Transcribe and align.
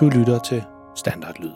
Du 0.00 0.08
lytter 0.08 0.38
til 0.38 0.62
Standardlyd. 0.96 1.50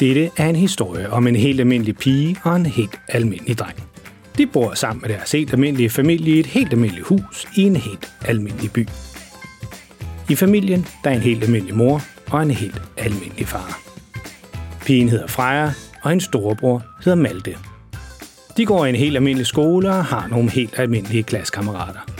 Dette 0.00 0.30
er 0.42 0.48
en 0.48 0.56
historie 0.56 1.10
om 1.10 1.26
en 1.26 1.36
helt 1.36 1.60
almindelig 1.60 1.96
pige 1.96 2.36
og 2.44 2.56
en 2.56 2.66
helt 2.66 3.00
almindelig 3.08 3.58
dreng. 3.58 3.82
De 4.38 4.46
bor 4.46 4.74
sammen 4.74 5.02
med 5.02 5.08
deres 5.08 5.32
helt 5.32 5.52
almindelige 5.52 5.90
familie 5.90 6.36
i 6.36 6.40
et 6.40 6.46
helt 6.46 6.72
almindeligt 6.72 7.06
hus 7.06 7.48
i 7.56 7.62
en 7.62 7.76
helt 7.76 8.12
almindelig 8.28 8.72
by. 8.72 8.88
I 10.30 10.34
familien 10.34 10.86
der 11.04 11.10
er 11.10 11.14
en 11.14 11.20
helt 11.20 11.44
almindelig 11.44 11.76
mor 11.76 12.00
og 12.30 12.42
en 12.42 12.50
helt 12.50 12.82
almindelig 12.96 13.46
far. 13.46 13.80
Pigen 14.86 15.08
hedder 15.08 15.26
Freja, 15.26 15.72
og 16.02 16.10
hendes 16.10 16.24
storebror 16.24 16.82
hedder 17.04 17.18
Malte. 17.18 17.56
De 18.56 18.66
går 18.66 18.86
i 18.86 18.88
en 18.88 18.94
helt 18.94 19.16
almindelig 19.16 19.46
skole 19.46 19.88
og 19.88 20.04
har 20.04 20.28
nogle 20.28 20.50
helt 20.50 20.78
almindelige 20.78 21.22
klassekammerater. 21.22 22.13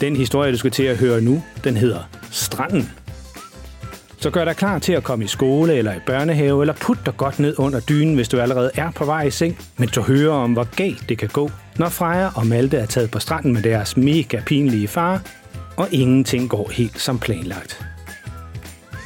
Den 0.00 0.16
historie, 0.16 0.52
du 0.52 0.56
skal 0.56 0.70
til 0.70 0.82
at 0.82 0.96
høre 0.96 1.20
nu, 1.20 1.42
den 1.64 1.76
hedder 1.76 2.08
Stranden. 2.30 2.90
Så 4.18 4.30
gør 4.30 4.44
dig 4.44 4.56
klar 4.56 4.78
til 4.78 4.92
at 4.92 5.04
komme 5.04 5.24
i 5.24 5.28
skole 5.28 5.74
eller 5.74 5.94
i 5.94 5.98
børnehave, 6.06 6.62
eller 6.62 6.74
put 6.74 6.98
dig 7.06 7.16
godt 7.16 7.38
ned 7.38 7.54
under 7.58 7.80
dynen, 7.80 8.14
hvis 8.14 8.28
du 8.28 8.40
allerede 8.40 8.70
er 8.74 8.90
på 8.90 9.04
vej 9.04 9.22
i 9.22 9.30
seng, 9.30 9.58
men 9.76 9.88
du 9.88 10.00
hører 10.00 10.32
om, 10.32 10.52
hvor 10.52 10.76
galt 10.76 11.08
det 11.08 11.18
kan 11.18 11.28
gå, 11.28 11.50
når 11.78 11.88
Freja 11.88 12.28
og 12.34 12.46
Malte 12.46 12.76
er 12.76 12.86
taget 12.86 13.10
på 13.10 13.18
stranden 13.18 13.52
med 13.52 13.62
deres 13.62 13.96
mega 13.96 14.40
pinlige 14.46 14.88
far, 14.88 15.22
og 15.76 15.88
ingenting 15.92 16.50
går 16.50 16.70
helt 16.72 17.00
som 17.00 17.18
planlagt. 17.18 17.86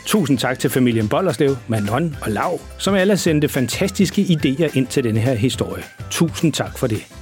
Tusind 0.06 0.38
tak 0.38 0.58
til 0.58 0.70
familien 0.70 1.08
Bollerslev, 1.08 1.56
Manon 1.68 2.16
og 2.22 2.30
Lav, 2.30 2.60
som 2.78 2.94
alle 2.94 3.16
sendte 3.16 3.48
fantastiske 3.48 4.22
idéer 4.22 4.76
ind 4.76 4.86
til 4.86 5.04
denne 5.04 5.20
her 5.20 5.34
historie. 5.34 5.82
Tusind 6.10 6.52
tak 6.52 6.78
for 6.78 6.86
det. 6.86 7.19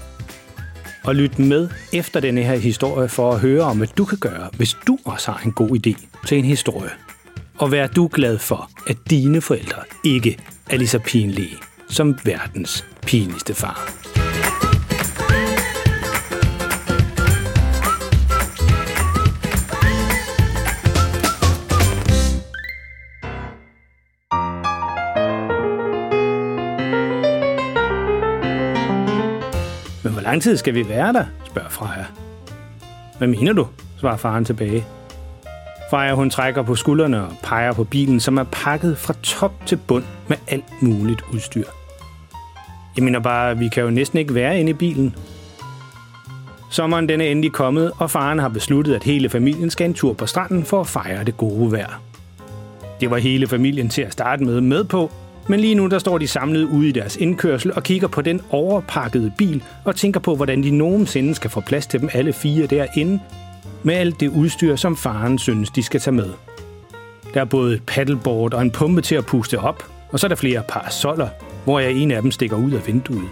Og 1.09 1.14
lyt 1.14 1.39
med 1.39 1.69
efter 1.92 2.20
denne 2.20 2.42
her 2.42 2.56
historie 2.56 3.09
for 3.09 3.33
at 3.33 3.41
høre 3.41 3.62
om, 3.62 3.77
hvad 3.77 3.89
du 3.98 4.05
kan 4.05 4.19
gøre, 4.19 4.51
hvis 4.56 4.77
du 4.87 4.98
også 5.05 5.31
har 5.31 5.45
en 5.45 5.53
god 5.53 5.70
idé 5.70 6.06
til 6.27 6.39
en 6.39 6.45
historie. 6.45 6.91
Og 7.59 7.73
vær 7.73 7.87
du 7.87 8.11
glad 8.12 8.39
for, 8.39 8.70
at 8.87 8.97
dine 9.11 9.41
forældre 9.41 9.83
ikke 10.05 10.39
er 10.70 10.77
lige 10.77 10.89
så 10.89 10.98
pinlige 10.98 11.56
som 11.89 12.19
verdens 12.25 12.84
pinligste 13.03 13.55
far. 13.55 14.08
Lang 30.29 30.43
tid 30.43 30.57
skal 30.57 30.75
vi 30.75 30.89
være 30.89 31.12
der? 31.12 31.25
spørger 31.47 31.69
Freja. 31.69 32.05
Hvad 33.19 33.29
mener 33.29 33.53
du? 33.53 33.67
svarer 34.01 34.17
faren 34.17 34.45
tilbage. 34.45 34.85
Freja 35.91 36.15
hun 36.15 36.31
trækker 36.31 36.62
på 36.62 36.75
skuldrene 36.75 37.25
og 37.25 37.33
peger 37.43 37.73
på 37.73 37.85
bilen, 37.85 38.20
som 38.20 38.39
er 38.39 38.45
pakket 38.45 38.98
fra 38.98 39.15
top 39.23 39.53
til 39.67 39.77
bund 39.77 40.05
med 40.29 40.36
alt 40.48 40.83
muligt 40.83 41.23
udstyr. 41.33 41.64
Jeg 42.97 43.05
mener 43.05 43.20
bare, 43.20 43.58
vi 43.58 43.69
kan 43.69 43.83
jo 43.83 43.91
næsten 43.91 44.19
ikke 44.19 44.35
være 44.35 44.61
inde 44.61 44.70
i 44.70 44.75
bilen. 44.75 45.17
Sommeren 46.70 47.08
den 47.08 47.20
er 47.20 47.25
endelig 47.25 47.52
kommet, 47.52 47.92
og 47.98 48.11
faren 48.11 48.39
har 48.39 48.48
besluttet, 48.48 48.95
at 48.95 49.05
hele 49.05 49.29
familien 49.29 49.70
skal 49.70 49.86
en 49.86 49.95
tur 49.95 50.13
på 50.13 50.27
stranden 50.27 50.64
for 50.64 50.81
at 50.81 50.86
fejre 50.86 51.25
det 51.25 51.36
gode 51.36 51.73
vejr. 51.73 52.01
Det 53.01 53.11
var 53.11 53.19
hele 53.19 53.47
familien 53.47 53.89
til 53.89 54.02
at 54.02 54.13
starte 54.13 54.45
med 54.45 54.61
med 54.61 54.85
på, 54.85 55.11
men 55.48 55.61
lige 55.61 55.75
nu 55.75 55.86
der 55.86 55.98
står 55.98 56.19
de 56.19 56.29
samlet 56.29 56.64
ude 56.64 56.89
i 56.89 56.92
deres 56.92 57.17
indkørsel 57.17 57.73
og 57.75 57.83
kigger 57.83 58.09
på 58.09 58.23
den 58.23 58.41
overpakkede 58.51 59.33
bil 59.39 59.63
og 59.85 59.97
tænker 59.97 60.20
på, 60.20 60.36
hvordan 60.36 60.63
de 60.63 60.70
nogensinde 60.70 61.35
skal 61.35 61.51
få 61.51 61.61
plads 61.61 61.86
til 61.86 62.01
dem 62.01 62.09
alle 62.13 62.33
fire 62.33 62.67
derinde, 62.67 63.20
med 63.83 63.95
alt 63.95 64.20
det 64.20 64.29
udstyr, 64.29 64.77
som 64.77 64.97
faren 64.97 65.39
synes, 65.39 65.70
de 65.70 65.83
skal 65.83 66.01
tage 66.01 66.14
med. 66.14 66.31
Der 67.35 67.41
er 67.41 67.45
både 67.45 67.75
et 67.75 67.83
paddleboard 67.87 68.55
og 68.55 68.63
en 68.63 68.70
pumpe 68.70 69.01
til 69.01 69.14
at 69.14 69.27
puste 69.27 69.58
op, 69.58 69.85
og 70.11 70.20
så 70.20 70.27
er 70.27 70.29
der 70.29 70.37
flere 70.37 70.63
parasoller, 70.69 71.29
hvor 71.64 71.79
jeg 71.79 71.92
en 71.92 72.11
af 72.11 72.23
dem 72.23 72.31
stikker 72.31 72.57
ud 72.57 72.73
af 72.73 72.87
vinduet. 72.87 73.29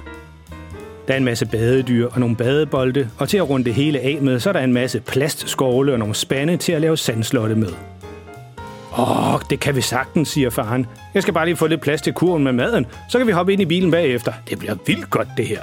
Der 1.08 1.12
er 1.12 1.18
en 1.18 1.24
masse 1.24 1.46
badedyr 1.46 2.08
og 2.12 2.20
nogle 2.20 2.36
badebolde, 2.36 3.08
og 3.18 3.28
til 3.28 3.36
at 3.36 3.50
runde 3.50 3.64
det 3.64 3.74
hele 3.74 4.00
af 4.00 4.18
med, 4.22 4.40
så 4.40 4.48
er 4.48 4.52
der 4.52 4.60
en 4.60 4.72
masse 4.72 5.00
plastskovle 5.00 5.92
og 5.92 5.98
nogle 5.98 6.14
spande 6.14 6.56
til 6.56 6.72
at 6.72 6.80
lave 6.80 6.96
sandslotte 6.96 7.54
med. 7.54 7.72
Åh, 8.98 9.40
det 9.50 9.60
kan 9.60 9.76
vi 9.76 9.80
sagtens, 9.80 10.28
siger 10.28 10.50
faren. 10.50 10.86
Jeg 11.14 11.22
skal 11.22 11.34
bare 11.34 11.46
lige 11.46 11.56
få 11.56 11.66
lidt 11.66 11.80
plads 11.80 12.02
til 12.02 12.12
kurven 12.12 12.44
med 12.44 12.52
maden, 12.52 12.86
så 13.08 13.18
kan 13.18 13.26
vi 13.26 13.32
hoppe 13.32 13.52
ind 13.52 13.62
i 13.62 13.64
bilen 13.64 13.90
bagefter. 13.90 14.32
Det 14.50 14.58
bliver 14.58 14.74
vildt 14.86 15.10
godt, 15.10 15.28
det 15.36 15.46
her. 15.46 15.60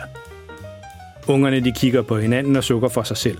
Ungerne 1.28 1.60
de 1.60 1.72
kigger 1.72 2.02
på 2.02 2.18
hinanden 2.18 2.56
og 2.56 2.64
sukker 2.64 2.90
for 2.90 3.04
sig 3.04 3.18
selv. 3.18 3.38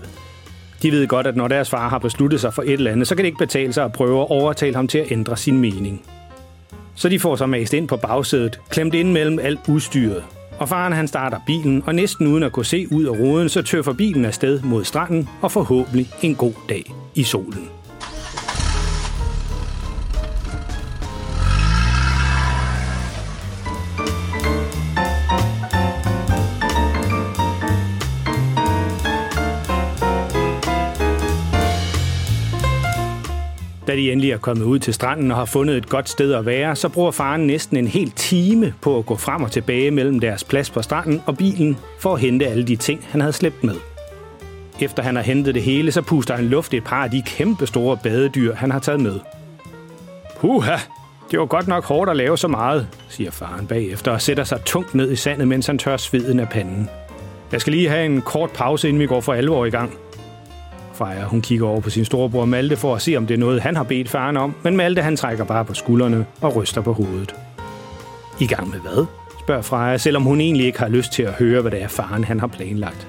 De 0.82 0.92
ved 0.92 1.06
godt, 1.06 1.26
at 1.26 1.36
når 1.36 1.48
deres 1.48 1.70
far 1.70 1.88
har 1.88 1.98
besluttet 1.98 2.40
sig 2.40 2.54
for 2.54 2.62
et 2.62 2.72
eller 2.72 2.90
andet, 2.90 3.08
så 3.08 3.14
kan 3.14 3.24
det 3.24 3.26
ikke 3.26 3.38
betale 3.38 3.72
sig 3.72 3.84
at 3.84 3.92
prøve 3.92 4.20
at 4.20 4.30
overtale 4.30 4.74
ham 4.74 4.88
til 4.88 4.98
at 4.98 5.12
ændre 5.12 5.36
sin 5.36 5.58
mening. 5.58 6.02
Så 6.94 7.08
de 7.08 7.20
får 7.20 7.36
sig 7.36 7.48
mast 7.48 7.72
ind 7.72 7.88
på 7.88 7.96
bagsædet, 7.96 8.60
klemt 8.70 8.94
ind 8.94 9.12
mellem 9.12 9.38
alt 9.38 9.60
udstyret. 9.68 10.24
Og 10.58 10.68
faren 10.68 10.92
han 10.92 11.08
starter 11.08 11.40
bilen, 11.46 11.82
og 11.86 11.94
næsten 11.94 12.26
uden 12.26 12.42
at 12.42 12.52
kunne 12.52 12.64
se 12.64 12.86
ud 12.92 13.04
af 13.04 13.10
ruden, 13.10 13.48
så 13.48 13.62
tøffer 13.62 13.92
bilen 13.92 14.24
afsted 14.24 14.62
mod 14.62 14.84
stranden 14.84 15.28
og 15.42 15.52
forhåbentlig 15.52 16.10
en 16.22 16.34
god 16.34 16.52
dag 16.68 16.94
i 17.14 17.22
solen. 17.22 17.68
Da 33.94 33.98
de 33.98 34.12
endelig 34.12 34.30
er 34.30 34.38
kommet 34.38 34.64
ud 34.64 34.78
til 34.78 34.94
stranden 34.94 35.30
og 35.30 35.36
har 35.36 35.44
fundet 35.44 35.76
et 35.76 35.88
godt 35.88 36.08
sted 36.08 36.32
at 36.32 36.46
være, 36.46 36.76
så 36.76 36.88
bruger 36.88 37.10
faren 37.10 37.46
næsten 37.46 37.76
en 37.76 37.88
hel 37.88 38.10
time 38.10 38.74
på 38.80 38.98
at 38.98 39.06
gå 39.06 39.16
frem 39.16 39.42
og 39.42 39.50
tilbage 39.50 39.90
mellem 39.90 40.20
deres 40.20 40.44
plads 40.44 40.70
på 40.70 40.82
stranden 40.82 41.22
og 41.26 41.36
bilen 41.36 41.76
for 41.98 42.14
at 42.14 42.20
hente 42.20 42.46
alle 42.46 42.64
de 42.64 42.76
ting, 42.76 43.06
han 43.10 43.20
havde 43.20 43.32
slæbt 43.32 43.64
med. 43.64 43.74
Efter 44.80 45.02
han 45.02 45.16
har 45.16 45.22
hentet 45.22 45.54
det 45.54 45.62
hele, 45.62 45.92
så 45.92 46.02
puster 46.02 46.36
han 46.36 46.44
luft 46.44 46.72
i 46.72 46.76
et 46.76 46.84
par 46.84 47.04
af 47.04 47.10
de 47.10 47.22
kæmpe 47.26 47.66
store 47.66 47.98
badedyr, 48.02 48.54
han 48.54 48.70
har 48.70 48.78
taget 48.78 49.00
med. 49.00 49.20
Puha, 50.40 50.76
det 51.30 51.38
var 51.38 51.46
godt 51.46 51.68
nok 51.68 51.84
hårdt 51.84 52.10
at 52.10 52.16
lave 52.16 52.38
så 52.38 52.48
meget, 52.48 52.88
siger 53.08 53.30
faren 53.30 53.66
bagefter 53.66 54.10
og 54.10 54.22
sætter 54.22 54.44
sig 54.44 54.60
tungt 54.64 54.94
ned 54.94 55.10
i 55.10 55.16
sandet, 55.16 55.48
mens 55.48 55.66
han 55.66 55.78
tør 55.78 55.96
sveden 55.96 56.40
af 56.40 56.48
panden. 56.48 56.88
Jeg 57.52 57.60
skal 57.60 57.72
lige 57.72 57.88
have 57.88 58.04
en 58.04 58.20
kort 58.20 58.50
pause, 58.50 58.88
inden 58.88 59.00
vi 59.00 59.06
går 59.06 59.20
for 59.20 59.34
alvor 59.34 59.64
i 59.64 59.70
gang, 59.70 59.98
Freja, 60.94 61.24
hun 61.24 61.42
kigger 61.42 61.66
over 61.66 61.80
på 61.80 61.90
sin 61.90 62.04
storebror 62.04 62.44
Malte 62.44 62.76
for 62.76 62.94
at 62.94 63.02
se, 63.02 63.16
om 63.16 63.26
det 63.26 63.34
er 63.34 63.38
noget, 63.38 63.60
han 63.60 63.76
har 63.76 63.82
bedt 63.82 64.08
faren 64.08 64.36
om, 64.36 64.54
men 64.62 64.76
Malte 64.76 65.02
han 65.02 65.16
trækker 65.16 65.44
bare 65.44 65.64
på 65.64 65.74
skuldrene 65.74 66.26
og 66.40 66.56
ryster 66.56 66.80
på 66.80 66.92
hovedet. 66.92 67.34
I 68.40 68.46
gang 68.46 68.70
med 68.70 68.80
hvad? 68.80 69.06
spørger 69.40 69.62
Freja, 69.62 69.98
selvom 69.98 70.22
hun 70.22 70.40
egentlig 70.40 70.66
ikke 70.66 70.78
har 70.78 70.88
lyst 70.88 71.12
til 71.12 71.22
at 71.22 71.32
høre, 71.32 71.60
hvad 71.60 71.70
det 71.70 71.82
er 71.82 71.88
faren 71.88 72.24
han 72.24 72.40
har 72.40 72.46
planlagt. 72.46 73.08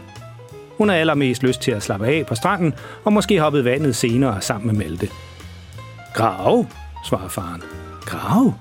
Hun 0.78 0.90
har 0.90 0.96
allermest 0.96 1.44
lyst 1.44 1.62
til 1.62 1.72
at 1.72 1.84
slappe 1.84 2.08
af 2.08 2.26
på 2.26 2.36
stranden 2.36 2.74
og 3.04 3.14
måske 3.14 3.40
hoppe 3.40 3.66
vandet 3.66 3.96
senere 3.96 4.42
sammen 4.42 4.68
med 4.68 4.86
Malte. 4.86 5.10
Grav, 6.14 6.66
svarer 7.06 7.28
faren. 7.28 7.62
Grav? 8.02 8.54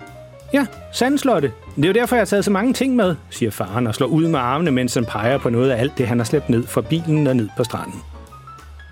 Ja, 0.52 0.66
sandslotte. 0.92 1.52
Det 1.76 1.84
er 1.84 1.88
jo 1.88 1.94
derfor, 1.94 2.16
jeg 2.16 2.20
har 2.20 2.26
taget 2.26 2.44
så 2.44 2.50
mange 2.50 2.72
ting 2.72 2.96
med, 2.96 3.16
siger 3.30 3.50
faren 3.50 3.86
og 3.86 3.94
slår 3.94 4.06
ud 4.06 4.28
med 4.28 4.38
armene, 4.38 4.70
mens 4.70 4.94
han 4.94 5.04
peger 5.04 5.38
på 5.38 5.50
noget 5.50 5.70
af 5.70 5.80
alt 5.80 5.98
det, 5.98 6.08
han 6.08 6.18
har 6.18 6.24
slæbt 6.24 6.48
ned 6.48 6.66
fra 6.66 6.80
bilen 6.80 7.26
og 7.26 7.36
ned 7.36 7.48
på 7.56 7.64
stranden. 7.64 8.02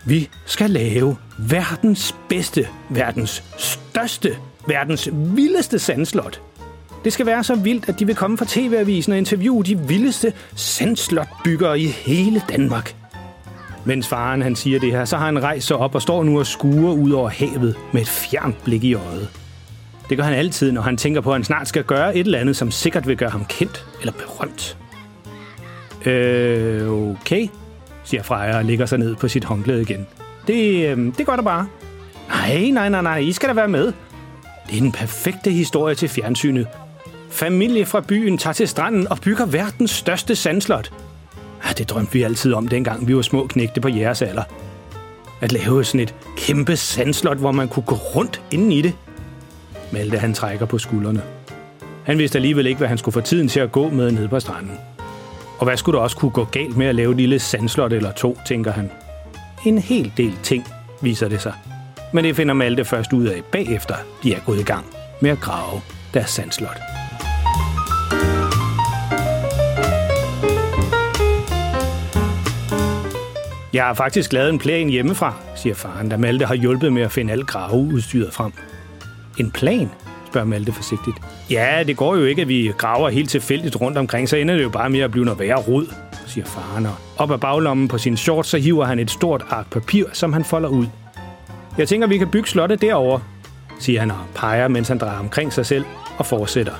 Vi 0.05 0.29
skal 0.47 0.71
lave 0.71 1.17
verdens 1.39 2.15
bedste, 2.29 2.69
verdens 2.89 3.45
største, 3.59 4.37
verdens 4.67 5.09
vildeste 5.13 5.79
sandslot. 5.79 6.41
Det 7.05 7.13
skal 7.13 7.27
være 7.27 7.45
så 7.45 7.55
vildt, 7.55 7.89
at 7.89 7.99
de 7.99 8.07
vil 8.07 8.15
komme 8.15 8.39
fra 8.39 8.45
TV-avisen 8.49 9.13
og 9.13 9.19
interviewe 9.19 9.65
de 9.65 9.79
vildeste 9.79 10.33
sandslotbyggere 10.55 11.81
i 11.81 11.87
hele 11.87 12.43
Danmark. 12.49 12.95
Mens 13.85 14.09
faren 14.09 14.43
han 14.43 14.57
siger 14.57 14.81
det 14.81 14.93
her, 14.93 15.05
så 15.05 15.17
har 15.17 15.27
han 15.27 15.43
rejst 15.43 15.67
sig 15.67 15.77
op 15.77 15.95
og 15.95 16.03
står 16.03 16.23
nu 16.23 16.39
og 16.39 16.47
skuer 16.47 16.93
ud 16.93 17.11
over 17.11 17.29
havet 17.29 17.77
med 17.93 18.03
et 18.03 18.09
fjernt 18.09 18.65
blik 18.65 18.85
i 18.85 18.95
øjet. 18.95 19.29
Det 20.09 20.17
gør 20.17 20.25
han 20.25 20.35
altid, 20.35 20.73
når 20.73 20.83
han 20.83 20.97
tænker 20.97 21.21
på, 21.21 21.31
at 21.31 21.35
han 21.35 21.45
snart 21.45 21.69
skal 21.69 21.85
gøre 21.85 22.17
et 22.17 22.27
eller 22.27 22.39
andet, 22.39 22.57
som 22.57 22.71
sikkert 22.71 23.07
vil 23.07 23.17
gøre 23.17 23.31
ham 23.31 23.45
kendt 23.45 23.87
eller 24.01 24.13
berømt. 24.13 24.77
Øh, 26.07 26.91
okay, 26.91 27.49
siger 28.05 28.23
Freja 28.23 28.57
og 28.57 28.65
lægger 28.65 28.87
sig 28.87 28.99
ned 28.99 29.15
på 29.17 29.29
sit 29.29 29.45
håndklæde 29.45 29.83
igen. 29.83 30.07
Det, 30.47 30.87
øh, 30.87 31.13
det 31.19 31.27
gør 31.27 31.37
der 31.37 31.43
bare. 31.43 31.67
Nej, 32.29 32.71
nej, 32.71 32.89
nej, 32.89 33.03
nej, 33.03 33.19
I 33.19 33.33
skal 33.33 33.49
da 33.49 33.55
være 33.55 33.69
med. 33.69 33.93
Det 34.67 34.77
er 34.77 34.81
den 34.81 34.93
perfekte 34.93 35.51
historie 35.51 35.95
til 35.95 36.09
fjernsynet. 36.09 36.67
Familie 37.31 37.87
fra 37.87 38.01
byen 38.01 38.39
tager 38.39 38.55
til 38.55 38.69
stranden 38.69 39.09
og 39.09 39.19
bygger 39.19 39.47
verdens 39.47 39.91
største 39.91 40.37
sandslot. 40.37 40.93
Ah, 41.65 41.79
det 41.79 41.91
drømte 41.91 42.13
vi 42.13 42.23
altid 42.23 42.53
om, 42.53 42.69
dengang 42.69 43.09
vi 43.09 43.17
var 43.17 43.23
små 43.23 43.47
knægte 43.47 43.81
på 43.81 43.89
jeres 43.89 44.23
alder. 44.23 44.43
At 45.41 45.53
lave 45.53 45.85
sådan 45.85 46.01
et 46.01 46.15
kæmpe 46.37 46.77
sandslot, 46.77 47.39
hvor 47.39 47.53
man 47.53 47.69
kunne 47.69 47.83
gå 47.87 47.95
rundt 47.95 48.43
inden 48.51 48.73
i 48.73 48.83
det. 48.83 48.93
Malte 49.93 50.19
han 50.19 50.35
trækker 50.35 50.67
på 50.67 50.79
skuldrene. 50.79 51.23
Han 52.05 52.19
vidste 52.19 52.39
alligevel 52.39 52.67
ikke, 52.67 52.79
hvad 52.79 52.89
han 52.89 52.99
skulle 52.99 53.13
få 53.13 53.21
tiden 53.21 53.49
til 53.49 53.61
at 53.61 53.73
gå 53.73 53.91
med 53.91 54.11
ned 54.11 54.29
på 54.29 54.41
stranden. 54.41 54.79
Og 55.63 55.67
hvad 55.67 55.77
skulle 55.77 55.97
der 55.97 56.03
også 56.03 56.17
kunne 56.17 56.31
gå 56.31 56.45
galt 56.45 56.77
med 56.77 56.87
at 56.87 56.95
lave 56.95 57.11
et 57.11 57.17
lille 57.17 57.39
sandslot 57.39 57.93
eller 57.93 58.13
to, 58.13 58.39
tænker 58.47 58.73
han. 58.73 58.91
En 59.67 59.79
hel 59.79 60.13
del 60.17 60.35
ting, 60.43 60.67
viser 61.03 61.29
det 61.29 61.41
sig. 61.43 61.53
Men 62.13 62.25
det 62.25 62.37
finder 62.37 62.55
Malte 62.55 62.85
først 62.85 63.13
ud 63.13 63.27
af 63.27 63.45
bagefter, 63.53 63.95
de 64.23 64.35
er 64.35 64.41
gået 64.47 64.61
i 64.61 64.63
gang 64.63 64.87
med 65.21 65.31
at 65.31 65.41
grave 65.41 65.81
deres 66.15 66.31
sandslot. 66.31 66.79
Jeg 73.73 73.85
har 73.85 73.95
faktisk 73.95 74.33
lavet 74.33 74.51
en 74.51 74.59
plan 74.59 74.89
hjemmefra, 74.89 75.35
siger 75.57 75.75
faren, 75.75 76.09
da 76.09 76.17
Malte 76.17 76.47
har 76.47 76.55
hjulpet 76.55 76.93
med 76.93 77.03
at 77.03 77.13
finde 77.13 77.33
alt 77.33 77.47
graveudstyret 77.47 78.33
frem. 78.33 78.53
En 79.39 79.51
plan? 79.51 79.91
spørger 80.27 80.47
Malte 80.47 80.73
forsigtigt. 80.73 81.17
Ja, 81.53 81.83
det 81.87 81.97
går 81.97 82.17
jo 82.17 82.25
ikke, 82.25 82.43
at 82.43 82.49
vi 82.49 82.73
graver 82.79 83.09
helt 83.09 83.31
tilfældigt 83.31 83.81
rundt 83.81 83.99
omkring, 83.99 84.29
så 84.29 84.37
ender 84.37 84.55
det 84.57 84.63
jo 84.63 84.69
bare 84.69 84.91
med 84.91 85.01
at 85.01 85.11
blive 85.11 85.25
noget 85.25 85.41
værre 85.41 85.57
rod, 85.57 85.87
siger 86.27 86.45
faren. 86.45 86.87
Og 86.87 86.95
op 87.17 87.31
ad 87.31 87.39
baglommen 87.39 87.89
på 87.89 87.99
sin 87.99 88.17
shorts, 88.17 88.49
så 88.49 88.59
hiver 88.59 88.85
han 88.85 88.99
et 88.99 89.11
stort 89.11 89.45
ark 89.51 89.71
papir, 89.71 90.05
som 90.13 90.33
han 90.33 90.45
folder 90.45 90.69
ud. 90.69 90.87
Jeg 91.79 91.89
tænker, 91.89 92.07
vi 92.07 92.19
kan 92.19 92.29
bygge 92.29 92.49
slottet 92.49 92.81
derover, 92.81 93.21
siger 93.79 94.01
han 94.01 94.11
og 94.11 94.17
peger, 94.35 94.69
mens 94.69 94.89
han 94.89 94.99
drejer 94.99 95.19
omkring 95.19 95.53
sig 95.53 95.67
selv 95.67 95.85
og 96.19 96.27
fortsætter. 96.27 96.73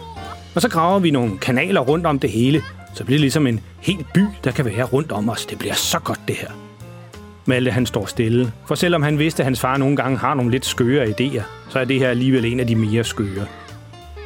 Og 0.55 0.63
så 0.63 0.69
graver 0.69 0.99
vi 0.99 1.11
nogle 1.11 1.39
kanaler 1.39 1.81
rundt 1.81 2.07
om 2.07 2.19
det 2.19 2.31
hele, 2.31 2.63
så 2.95 3.05
bliver 3.05 3.17
det 3.17 3.21
ligesom 3.21 3.47
en 3.47 3.61
hel 3.81 4.05
by, 4.15 4.21
der 4.45 4.51
kan 4.51 4.65
være 4.65 4.83
rundt 4.83 5.13
om 5.13 5.29
os. 5.29 5.47
Det 5.47 5.59
bliver 5.59 5.75
så 5.75 5.99
godt, 5.99 6.21
det 6.29 6.37
her. 6.37 6.49
Malte 7.47 7.71
han 7.71 7.87
står 7.87 8.07
stille, 8.07 8.53
for 8.67 8.75
selvom 8.75 9.03
han 9.03 9.19
vidste, 9.19 9.43
at 9.43 9.45
hans 9.45 9.61
far 9.61 9.77
nogle 9.77 9.97
gange 9.97 10.19
har 10.19 10.35
nogle 10.35 10.51
lidt 10.51 10.67
skøre 10.67 11.07
idéer, 11.07 11.43
så 11.69 11.79
er 11.79 11.85
det 11.85 11.99
her 11.99 12.09
alligevel 12.09 12.45
en 12.45 12.61
af 12.61 12.67
de 12.67 12.77
mere 12.77 13.05
skøre. 13.05 13.47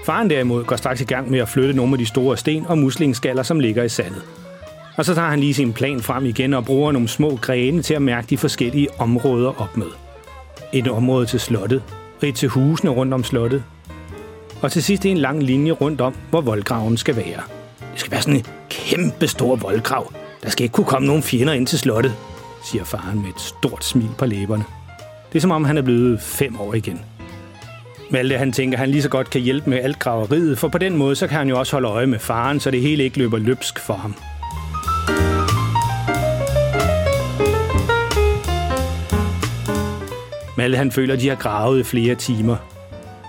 Faren 0.07 0.31
derimod 0.31 0.65
går 0.65 0.77
straks 0.77 1.01
i 1.01 1.05
gang 1.05 1.31
med 1.31 1.39
at 1.39 1.49
flytte 1.49 1.75
nogle 1.75 1.93
af 1.93 1.99
de 1.99 2.07
store 2.07 2.37
sten 2.37 2.67
og 2.67 2.79
muslingskaller, 2.79 3.43
som 3.43 3.61
ligger 3.61 3.83
i 3.83 3.89
sandet. 3.89 4.23
Og 4.97 5.05
så 5.05 5.15
tager 5.15 5.29
han 5.29 5.41
lige 5.41 5.55
sin 5.55 5.73
plan 5.73 6.01
frem 6.01 6.27
igen 6.27 6.55
og 6.55 6.65
bruger 6.65 6.93
nogle 6.93 7.09
små 7.09 7.39
grene 7.43 7.83
til 7.83 7.95
at 7.95 8.03
mærke 8.03 8.27
de 8.31 8.39
forskellige 8.39 8.89
områder 8.99 9.61
op 9.61 9.77
med. 9.77 9.87
Et 10.73 10.89
område 10.89 11.27
til 11.27 11.41
slottet, 11.41 11.83
og 12.23 12.29
et 12.29 12.35
til 12.35 12.49
husene 12.49 12.91
rundt 12.91 13.15
om 13.15 13.25
slottet. 13.25 13.65
Og 14.63 14.73
til 14.73 14.83
sidst 14.83 15.07
en 15.07 15.19
lang 15.19 15.43
linje 15.43 15.73
rundt 15.73 16.01
om, 16.01 16.15
hvor 16.31 16.41
voldgraven 16.41 16.97
skal 16.97 17.17
være. 17.17 17.43
Det 17.93 18.01
skal 18.01 18.13
være 18.13 18.23
sådan 18.23 18.37
en 18.37 18.47
kæmpe 18.71 19.27
stor 19.27 19.57
voldgrav. 19.57 20.13
Der 20.43 20.51
skal 20.51 20.65
ikke 20.65 20.73
kunne 20.73 20.87
komme 20.87 21.07
nogen 21.07 21.23
fjender 21.23 21.53
ind 21.53 21.67
til 21.67 21.79
slottet, 21.79 22.15
siger 22.65 22.85
faren 22.85 23.23
med 23.23 23.29
et 23.29 23.41
stort 23.41 23.85
smil 23.85 24.11
på 24.19 24.27
læberne. 24.27 24.65
Det 25.33 25.39
er 25.39 25.41
som 25.41 25.51
om, 25.51 25.65
han 25.65 25.79
er 25.79 25.83
blevet 25.83 26.21
fem 26.21 26.61
år 26.61 26.75
igen. 26.75 27.01
Malte 28.11 28.39
han 28.39 28.53
tænker, 28.53 28.77
at 28.77 28.81
han 28.81 28.91
lige 28.91 29.03
så 29.03 29.09
godt 29.09 29.31
kan 29.31 29.41
hjælpe 29.41 29.71
med 29.71 29.79
alt 29.79 29.99
graveriet, 29.99 30.59
for 30.59 30.69
på 30.69 30.79
den 30.79 30.97
måde 30.97 31.17
så 31.17 31.27
kan 31.27 31.39
han 31.39 31.49
jo 31.49 31.59
også 31.59 31.73
holde 31.73 31.89
øje 31.89 32.07
med 32.07 32.19
faren, 32.19 32.61
så 32.61 32.71
det 32.71 32.81
hele 32.81 33.05
ikke 33.05 33.19
løber 33.19 33.39
løbsk 33.39 33.79
for 33.79 33.95
ham. 33.95 34.15
Malte 40.57 40.77
han 40.77 40.93
føler, 40.93 41.15
at 41.15 41.21
de 41.21 41.29
har 41.29 41.37
gravet 41.37 41.81
i 41.81 41.83
flere 41.83 42.15
timer. 42.15 42.57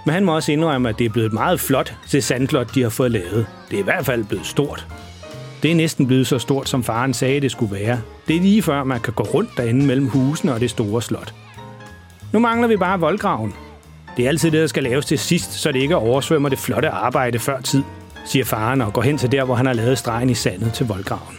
Men 0.06 0.14
han 0.14 0.26
må 0.26 0.36
også 0.36 0.52
indrømme, 0.52 0.90
at 0.90 1.00
det 1.00 1.06
er 1.06 1.10
blevet 1.10 1.34
meget 1.34 1.60
flot 1.60 1.94
til 2.08 2.24
sandlot, 2.24 2.76
de 2.76 2.82
har 2.82 2.90
fået 2.90 3.12
lavet. 3.12 3.48
Det 3.70 3.76
er 3.76 3.80
i 3.80 3.84
hvert 3.84 4.06
fald 4.06 4.24
blevet 4.24 4.46
stort. 4.46 4.88
Det 5.64 5.72
er 5.72 5.76
næsten 5.76 6.08
blevet 6.08 6.28
så 6.28 6.40
stort, 6.40 6.70
som 6.70 6.84
faren 6.84 7.14
sagde, 7.14 7.42
det 7.42 7.52
skulle 7.52 7.76
være. 7.76 8.02
Det 8.28 8.36
er 8.36 8.40
lige 8.40 8.62
før, 8.62 8.84
man 8.84 9.00
kan 9.00 9.14
gå 9.14 9.24
rundt 9.24 9.50
derinde 9.58 9.86
mellem 9.86 10.08
husene 10.08 10.54
og 10.54 10.60
det 10.60 10.70
store 10.70 11.02
slot. 11.02 11.34
Nu 12.34 12.40
mangler 12.40 12.68
vi 12.68 12.78
bare 12.78 13.00
voldgraven. 13.00 13.54
Det 14.18 14.26
er 14.26 14.30
altid 14.30 14.52
det, 14.52 14.62
der 14.62 14.68
skal 14.68 14.84
laves 14.84 15.06
til 15.06 15.20
sidst, 15.20 15.54
så 15.54 15.72
det 15.72 15.80
ikke 15.80 15.96
oversvømmer 15.96 16.50
det 16.50 16.60
flotte 16.60 16.90
arbejde 16.90 17.40
før 17.40 17.62
tid, 17.62 17.84
siger 18.26 18.46
faren 18.46 18.82
og 18.82 18.94
går 18.94 19.02
hen 19.02 19.18
til 19.18 19.32
der, 19.32 19.44
hvor 19.44 19.56
han 19.56 19.66
har 19.66 19.74
lavet 19.74 19.98
stregen 19.98 20.30
i 20.30 20.34
sandet 20.34 20.74
til 20.74 20.86
voldgraven. 20.86 21.38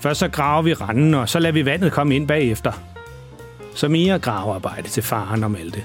Først 0.00 0.20
så 0.20 0.28
graver 0.28 0.62
vi 0.62 0.74
randen, 0.74 1.14
og 1.14 1.28
så 1.28 1.38
lader 1.38 1.52
vi 1.52 1.64
vandet 1.64 1.92
komme 1.92 2.16
ind 2.16 2.28
bagefter. 2.28 2.72
Så 3.74 3.88
mere 3.88 4.18
gravearbejde 4.18 4.88
til 4.88 5.02
faren 5.02 5.44
og 5.44 5.50
Malte. 5.50 5.84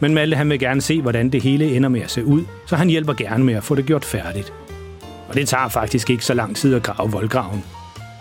Men 0.00 0.14
Malte 0.14 0.36
han 0.36 0.50
vil 0.50 0.58
gerne 0.58 0.80
se, 0.80 1.02
hvordan 1.02 1.30
det 1.30 1.42
hele 1.42 1.76
ender 1.76 1.88
med 1.88 2.00
at 2.00 2.10
se 2.10 2.24
ud, 2.24 2.44
så 2.66 2.76
han 2.76 2.88
hjælper 2.88 3.12
gerne 3.12 3.44
med 3.44 3.54
at 3.54 3.64
få 3.64 3.74
det 3.74 3.86
gjort 3.86 4.04
færdigt. 4.04 4.52
Og 5.28 5.34
det 5.34 5.48
tager 5.48 5.68
faktisk 5.68 6.10
ikke 6.10 6.24
så 6.24 6.34
lang 6.34 6.56
tid 6.56 6.74
at 6.74 6.82
grave 6.82 7.10
voldgraven. 7.10 7.64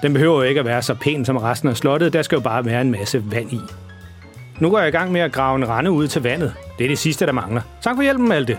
Den 0.03 0.13
behøver 0.13 0.35
jo 0.35 0.41
ikke 0.41 0.59
at 0.59 0.65
være 0.65 0.81
så 0.81 0.93
pæn 0.93 1.25
som 1.25 1.37
resten 1.37 1.69
af 1.69 1.77
slottet, 1.77 2.13
der 2.13 2.21
skal 2.21 2.35
jo 2.35 2.41
bare 2.41 2.65
være 2.65 2.81
en 2.81 2.91
masse 2.91 3.31
vand 3.31 3.53
i. 3.53 3.59
Nu 4.63 4.69
går 4.69 4.79
jeg 4.79 4.87
i 4.87 4.91
gang 4.91 5.11
med 5.11 5.21
at 5.21 5.31
grave 5.31 5.55
en 5.55 5.69
rende 5.69 5.91
ud 5.91 6.07
til 6.07 6.23
vandet. 6.23 6.53
Det 6.77 6.83
er 6.83 6.87
det 6.87 6.99
sidste, 6.99 7.25
der 7.25 7.31
mangler. 7.31 7.61
Tak 7.81 7.95
for 7.95 8.03
hjælpen, 8.03 8.29
Malte, 8.29 8.57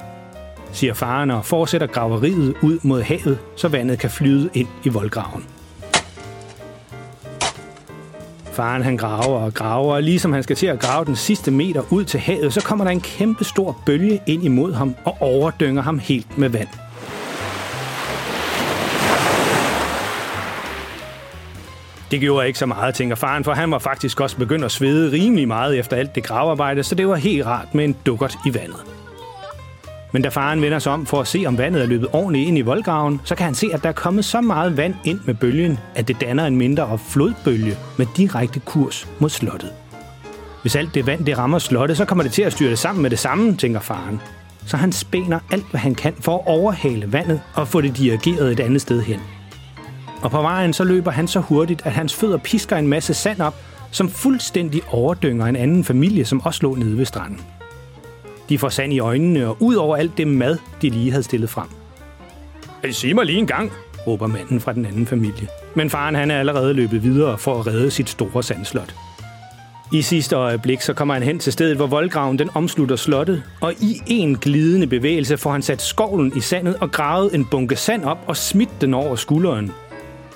siger 0.72 0.94
faren 0.94 1.30
og 1.30 1.44
fortsætter 1.44 1.86
graveriet 1.86 2.54
ud 2.62 2.78
mod 2.82 3.02
havet, 3.02 3.38
så 3.56 3.68
vandet 3.68 3.98
kan 3.98 4.10
flyde 4.10 4.50
ind 4.54 4.68
i 4.84 4.88
voldgraven. 4.88 5.44
Faren 8.52 8.82
han 8.82 8.96
graver 8.96 9.38
og 9.38 9.54
graver, 9.54 9.94
og 9.94 10.02
ligesom 10.02 10.32
han 10.32 10.42
skal 10.42 10.56
til 10.56 10.66
at 10.66 10.80
grave 10.80 11.04
den 11.04 11.16
sidste 11.16 11.50
meter 11.50 11.82
ud 11.90 12.04
til 12.04 12.20
havet, 12.20 12.52
så 12.52 12.60
kommer 12.60 12.84
der 12.84 12.92
en 12.92 13.00
kæmpe 13.00 13.44
stor 13.44 13.76
bølge 13.86 14.20
ind 14.26 14.44
imod 14.44 14.72
ham 14.72 14.94
og 15.04 15.16
overdynger 15.20 15.82
ham 15.82 15.98
helt 15.98 16.38
med 16.38 16.48
vand. 16.48 16.68
Det 22.14 22.20
gjorde 22.20 22.46
ikke 22.46 22.58
så 22.58 22.66
meget, 22.66 22.94
tænker 22.94 23.16
faren, 23.16 23.44
for 23.44 23.52
han 23.52 23.70
var 23.70 23.78
faktisk 23.78 24.20
også 24.20 24.36
begyndt 24.36 24.64
at 24.64 24.72
svede 24.72 25.12
rimelig 25.12 25.48
meget 25.48 25.78
efter 25.78 25.96
alt 25.96 26.14
det 26.14 26.24
gravearbejde, 26.24 26.82
så 26.82 26.94
det 26.94 27.08
var 27.08 27.14
helt 27.14 27.46
rart 27.46 27.74
med 27.74 27.84
en 27.84 27.96
dukkert 28.06 28.36
i 28.46 28.54
vandet. 28.54 28.76
Men 30.12 30.22
da 30.22 30.28
faren 30.28 30.62
vender 30.62 30.78
sig 30.78 30.92
om 30.92 31.06
for 31.06 31.20
at 31.20 31.26
se, 31.26 31.44
om 31.46 31.58
vandet 31.58 31.82
er 31.82 31.86
løbet 31.86 32.08
ordentligt 32.12 32.48
ind 32.48 32.58
i 32.58 32.60
voldgraven, 32.60 33.20
så 33.24 33.34
kan 33.34 33.44
han 33.44 33.54
se, 33.54 33.70
at 33.72 33.82
der 33.82 33.88
er 33.88 33.92
kommet 33.92 34.24
så 34.24 34.40
meget 34.40 34.76
vand 34.76 34.94
ind 35.04 35.20
med 35.24 35.34
bølgen, 35.34 35.78
at 35.94 36.08
det 36.08 36.20
danner 36.20 36.46
en 36.46 36.56
mindre 36.56 36.98
flodbølge 36.98 37.76
med 37.96 38.06
direkte 38.16 38.60
kurs 38.60 39.08
mod 39.18 39.30
slottet. 39.30 39.72
Hvis 40.62 40.76
alt 40.76 40.94
det 40.94 41.06
vand 41.06 41.24
det 41.24 41.38
rammer 41.38 41.58
slottet, 41.58 41.96
så 41.96 42.04
kommer 42.04 42.24
det 42.24 42.32
til 42.32 42.42
at 42.42 42.52
styre 42.52 42.70
det 42.70 42.78
sammen 42.78 43.02
med 43.02 43.10
det 43.10 43.18
samme, 43.18 43.56
tænker 43.56 43.80
faren. 43.80 44.20
Så 44.66 44.76
han 44.76 44.92
spænder 44.92 45.38
alt, 45.52 45.70
hvad 45.70 45.80
han 45.80 45.94
kan 45.94 46.14
for 46.20 46.38
at 46.38 46.46
overhale 46.46 47.12
vandet 47.12 47.40
og 47.54 47.68
få 47.68 47.80
det 47.80 47.96
dirigeret 47.96 48.52
et 48.52 48.60
andet 48.60 48.80
sted 48.80 49.02
hen. 49.02 49.20
Og 50.24 50.30
på 50.30 50.42
vejen 50.42 50.72
så 50.72 50.84
løber 50.84 51.10
han 51.10 51.28
så 51.28 51.40
hurtigt, 51.40 51.82
at 51.86 51.92
hans 51.92 52.14
fødder 52.14 52.38
pisker 52.38 52.76
en 52.76 52.88
masse 52.88 53.14
sand 53.14 53.40
op, 53.40 53.54
som 53.90 54.08
fuldstændig 54.08 54.82
overdynger 54.90 55.46
en 55.46 55.56
anden 55.56 55.84
familie, 55.84 56.24
som 56.24 56.40
også 56.44 56.60
lå 56.62 56.74
nede 56.74 56.98
ved 56.98 57.04
stranden. 57.04 57.40
De 58.48 58.58
får 58.58 58.68
sand 58.68 58.92
i 58.92 58.98
øjnene 58.98 59.48
og 59.48 59.56
ud 59.60 59.74
over 59.74 59.96
alt 59.96 60.18
det 60.18 60.28
mad, 60.28 60.58
de 60.82 60.90
lige 60.90 61.10
havde 61.10 61.22
stillet 61.22 61.50
frem. 61.50 61.66
Hey, 62.84 62.90
Sig 62.90 63.14
mig 63.14 63.26
lige 63.26 63.38
en 63.38 63.46
gang, 63.46 63.72
råber 64.06 64.26
manden 64.26 64.60
fra 64.60 64.72
den 64.72 64.86
anden 64.86 65.06
familie. 65.06 65.48
Men 65.74 65.90
faren 65.90 66.14
han 66.14 66.30
er 66.30 66.38
allerede 66.38 66.74
løbet 66.74 67.02
videre 67.02 67.38
for 67.38 67.60
at 67.60 67.66
redde 67.66 67.90
sit 67.90 68.08
store 68.08 68.42
sandslot. 68.42 68.94
I 69.92 70.02
sidste 70.02 70.36
øjeblik 70.36 70.80
så 70.80 70.94
kommer 70.94 71.14
han 71.14 71.22
hen 71.22 71.38
til 71.38 71.52
stedet, 71.52 71.76
hvor 71.76 71.86
voldgraven 71.86 72.38
den 72.38 72.50
omslutter 72.54 72.96
slottet, 72.96 73.42
og 73.60 73.72
i 73.72 74.02
en 74.06 74.36
glidende 74.36 74.86
bevægelse 74.86 75.36
får 75.36 75.52
han 75.52 75.62
sat 75.62 75.82
skovlen 75.82 76.32
i 76.36 76.40
sandet 76.40 76.76
og 76.80 76.90
gravet 76.90 77.34
en 77.34 77.44
bunke 77.50 77.76
sand 77.76 78.04
op 78.04 78.18
og 78.26 78.36
smidt 78.36 78.80
den 78.80 78.94
over 78.94 79.16
skulderen. 79.16 79.72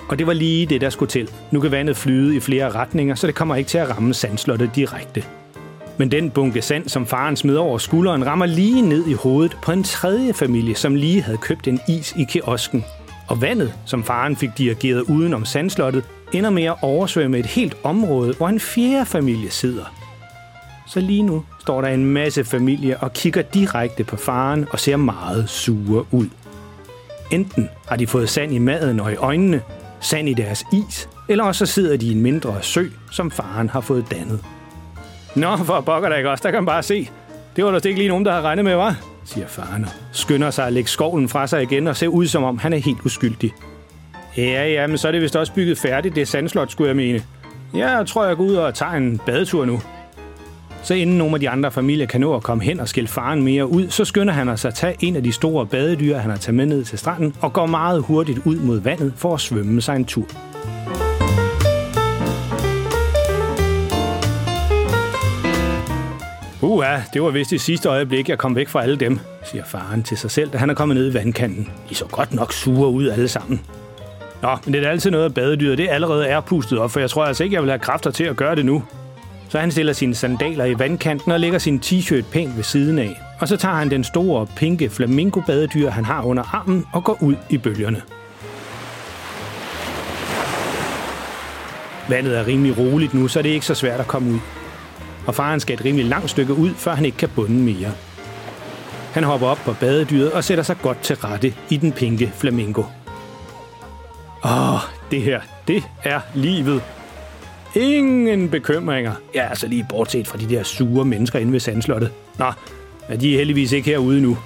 Og 0.09 0.19
det 0.19 0.27
var 0.27 0.33
lige 0.33 0.67
det, 0.67 0.81
der 0.81 0.91
skulle 0.91 1.11
til. 1.11 1.31
Nu 1.51 1.61
kan 1.61 1.71
vandet 1.71 1.97
flyde 1.97 2.37
i 2.37 2.41
flere 2.41 2.71
retninger, 2.71 3.15
så 3.15 3.27
det 3.27 3.35
kommer 3.35 3.57
ikke 3.57 3.69
til 3.69 3.79
at 3.79 3.91
ramme 3.91 4.15
sandslottet 4.15 4.71
direkte. 4.75 5.25
Men 5.99 6.11
den 6.11 6.31
bunke 6.31 6.63
sand, 6.63 6.89
som 6.89 7.07
faren 7.07 7.37
smed 7.37 7.57
over 7.57 7.79
skulderen, 7.79 8.27
rammer 8.27 8.47
lige 8.47 8.83
ned 8.83 9.07
i 9.07 9.13
hovedet 9.13 9.57
på 9.63 9.73
en 9.73 9.85
tredje 9.85 10.35
familie, 10.35 10.75
som 10.75 10.95
lige 10.95 11.23
havde 11.23 11.39
købt 11.39 11.69
en 11.69 11.81
is 11.89 12.15
i 12.19 12.25
kiosken. 12.29 12.85
Og 13.29 13.43
vandet, 13.43 13.73
som 13.85 14.05
faren 14.05 14.37
fik 14.37 14.51
dirigeret 14.59 15.01
uden 15.01 15.35
om 15.35 15.45
sandslottet, 15.45 16.05
ender 16.33 16.51
med 16.51 16.65
at 16.65 16.77
oversvømme 16.83 17.39
et 17.39 17.47
helt 17.47 17.77
område, 17.83 18.35
hvor 18.37 18.49
en 18.49 18.61
fjerde 18.61 19.07
familie 19.07 19.51
sidder. 19.51 19.95
Så 20.87 21.01
lige 21.01 21.23
nu 21.23 21.45
står 21.61 21.81
der 21.81 21.89
en 21.89 22.05
masse 22.05 22.45
familie 22.45 22.97
og 22.97 23.13
kigger 23.13 23.43
direkte 23.43 24.05
på 24.05 24.17
faren 24.17 24.67
og 24.71 24.81
ser 24.81 24.97
meget 24.97 25.49
sure 25.49 26.05
ud. 26.11 26.27
Enten 27.31 27.69
har 27.89 27.97
de 27.97 28.07
fået 28.07 28.29
sand 28.29 28.53
i 28.53 28.59
maden 28.59 29.01
og 29.01 29.13
i 29.13 29.17
øjnene, 29.17 29.63
sand 30.01 30.29
i 30.29 30.35
deres 30.35 30.65
is, 30.73 31.09
eller 31.29 31.45
også 31.45 31.67
så 31.67 31.73
sidder 31.73 31.97
de 31.97 32.07
i 32.07 32.13
en 32.13 32.21
mindre 32.21 32.63
sø, 32.63 32.85
som 33.11 33.31
faren 33.31 33.69
har 33.69 33.81
fået 33.81 34.11
dannet. 34.11 34.41
Nå, 35.35 35.57
for 35.57 35.81
pokker 35.81 36.09
der 36.09 36.17
ikke 36.17 36.31
også, 36.31 36.43
der 36.43 36.51
kan 36.51 36.59
man 36.63 36.67
bare 36.67 36.83
se. 36.83 37.11
Det 37.57 37.65
var 37.65 37.71
der 37.71 37.87
ikke 37.87 37.99
lige 37.99 38.09
nogen, 38.09 38.25
der 38.25 38.33
har 38.33 38.43
regnet 38.43 38.65
med, 38.65 38.75
var? 38.75 38.97
siger 39.25 39.47
faren 39.47 39.85
og 39.85 39.91
skynder 40.13 40.51
sig 40.51 40.67
at 40.67 40.73
lægge 40.73 40.91
skovlen 40.91 41.29
fra 41.29 41.47
sig 41.47 41.63
igen 41.63 41.87
og 41.87 41.97
ser 41.97 42.09
ud, 42.09 42.27
som 42.27 42.45
om 42.45 42.59
han 42.59 42.73
er 42.73 42.79
helt 42.79 42.99
uskyldig. 43.05 43.55
Ja, 44.37 44.69
ja, 44.69 44.87
men 44.87 44.99
så 44.99 45.09
er 45.09 45.13
det 45.13 45.23
vist 45.23 45.37
også 45.37 45.53
bygget 45.53 45.79
færdigt, 45.79 46.15
det 46.15 46.29
sandslot, 46.29 46.71
skulle 46.71 46.89
jeg 46.89 46.97
mene. 46.97 47.23
Ja, 47.75 47.97
jeg 47.97 48.07
tror, 48.07 48.27
jeg 48.27 48.37
går 48.37 48.45
ud 48.45 48.55
og 48.55 48.75
tager 48.75 48.93
en 48.93 49.21
badetur 49.27 49.65
nu. 49.65 49.81
Så 50.83 50.95
inden 50.95 51.19
nogle 51.19 51.35
af 51.35 51.41
de 51.41 51.51
andre 51.51 51.71
familier 51.71 52.07
kan 52.07 52.21
nå 52.21 52.35
at 52.35 52.43
komme 52.43 52.65
hen 52.65 52.81
og 52.81 52.89
skille 52.89 53.09
faren 53.09 53.43
mere 53.43 53.67
ud, 53.67 53.89
så 53.91 54.05
skynder 54.05 54.35
han 54.35 54.59
sig 54.59 54.69
at 54.69 54.75
tage 54.75 54.97
en 55.01 55.17
af 55.17 55.23
de 55.23 55.33
store 55.33 55.67
badedyr, 55.67 56.17
han 56.17 56.31
har 56.31 56.39
taget 56.39 56.55
med 56.55 56.67
ned 56.67 56.85
til 56.85 56.99
stranden, 56.99 57.35
og 57.41 57.53
går 57.53 57.67
meget 57.67 58.03
hurtigt 58.03 58.39
ud 58.45 58.57
mod 58.57 58.81
vandet 58.81 59.13
for 59.17 59.35
at 59.35 59.41
svømme 59.41 59.81
sig 59.81 59.97
en 59.97 60.05
tur. 60.05 60.27
Uha, 66.63 67.01
det 67.13 67.23
var 67.23 67.31
vist 67.31 67.51
det 67.51 67.61
sidste 67.61 67.89
øjeblik, 67.89 68.29
jeg 68.29 68.39
kom 68.39 68.57
væk 68.57 68.69
fra 68.69 68.83
alle 68.83 68.97
dem, 68.97 69.19
siger 69.45 69.65
faren 69.65 70.03
til 70.03 70.17
sig 70.17 70.31
selv, 70.31 70.51
da 70.51 70.59
han 70.59 70.71
er 70.71 70.75
kommet 70.75 70.97
ned 70.97 71.11
i 71.11 71.15
vandkanten. 71.15 71.71
I 71.91 71.95
så 71.95 72.05
godt 72.05 72.35
nok 72.35 72.53
sure 72.53 72.89
ud 72.91 73.09
alle 73.09 73.29
sammen. 73.29 73.61
Nå, 74.43 74.49
men 74.65 74.75
det 74.75 74.85
er 74.85 74.91
altid 74.91 75.11
noget, 75.11 75.25
at 75.25 75.35
badedyret 75.35 75.79
det 75.79 75.89
allerede 75.91 76.27
er 76.27 76.41
pustet 76.41 76.79
op, 76.79 76.91
for 76.91 77.01
jeg 77.01 77.11
tror 77.11 77.25
altså 77.25 77.45
ikke, 77.45 77.55
jeg 77.55 77.63
vil 77.63 77.71
have 77.71 77.79
kræfter 77.79 78.11
til 78.11 78.25
at 78.25 78.37
gøre 78.37 78.57
det 78.57 78.67
nu. 78.67 78.83
Så 79.49 79.59
han 79.59 79.71
stiller 79.71 79.93
sine 79.93 80.15
sandaler 80.15 80.65
i 80.65 80.79
vandkanten 80.79 81.33
og 81.33 81.41
lægger 81.41 81.59
sin 81.59 81.81
t-shirt 81.85 82.25
pænt 82.33 82.57
ved 82.57 82.65
siden 82.65 82.99
af. 82.99 83.21
Og 83.41 83.49
så 83.49 83.57
tager 83.57 83.75
han 83.75 83.91
den 83.91 84.05
store, 84.05 84.47
pinke 84.57 84.91
flamingo-badedyr, 84.91 85.91
han 85.91 86.05
har 86.05 86.23
under 86.23 86.55
armen, 86.55 86.87
og 86.93 87.05
går 87.05 87.19
ud 87.23 87.37
i 87.51 87.59
bølgerne. 87.59 88.03
Vandet 92.09 92.39
er 92.39 92.47
rimelig 92.47 92.79
roligt 92.79 93.15
nu, 93.15 93.29
så 93.29 93.43
det 93.43 93.49
er 93.49 93.55
ikke 93.55 93.67
så 93.67 93.75
svært 93.75 94.01
at 94.01 94.07
komme 94.07 94.33
ud. 94.33 94.39
Og 95.27 95.35
faren 95.35 95.61
skal 95.61 95.75
et 95.75 95.85
rimelig 95.85 96.07
langt 96.07 96.31
stykke 96.31 96.55
ud, 96.55 96.75
før 96.75 96.95
han 96.95 97.05
ikke 97.05 97.19
kan 97.19 97.29
bunde 97.29 97.61
mere. 97.61 97.93
Han 99.13 99.25
hopper 99.25 99.47
op 99.47 99.59
på 99.65 99.73
badedyret 99.81 100.33
og 100.33 100.45
sætter 100.45 100.65
sig 100.65 100.77
godt 100.83 101.01
til 101.01 101.17
rette 101.17 101.55
i 101.71 101.77
den 101.77 101.93
pinke 101.93 102.33
flamingo. 102.35 102.83
Åh, 104.45 104.81
det 105.11 105.23
her, 105.23 105.41
det 105.69 105.83
er 106.05 106.21
livet. 106.35 106.83
Ingen 107.75 108.49
bekymringer. 108.49 109.13
Ja, 109.35 109.49
altså 109.49 109.67
lige 109.67 109.87
bortset 109.89 110.29
fra 110.29 110.39
de 110.39 110.49
der 110.49 110.63
sure 110.63 111.05
mennesker 111.05 111.39
inde 111.39 111.53
ved 111.53 111.61
sandslottet. 111.61 112.13
Nå, 112.39 112.53
men 113.09 113.21
de 113.21 113.33
er 113.35 113.39
heldigvis 113.39 113.73
ikke 113.73 113.91
herude 113.91 114.21
nu, 114.21 114.39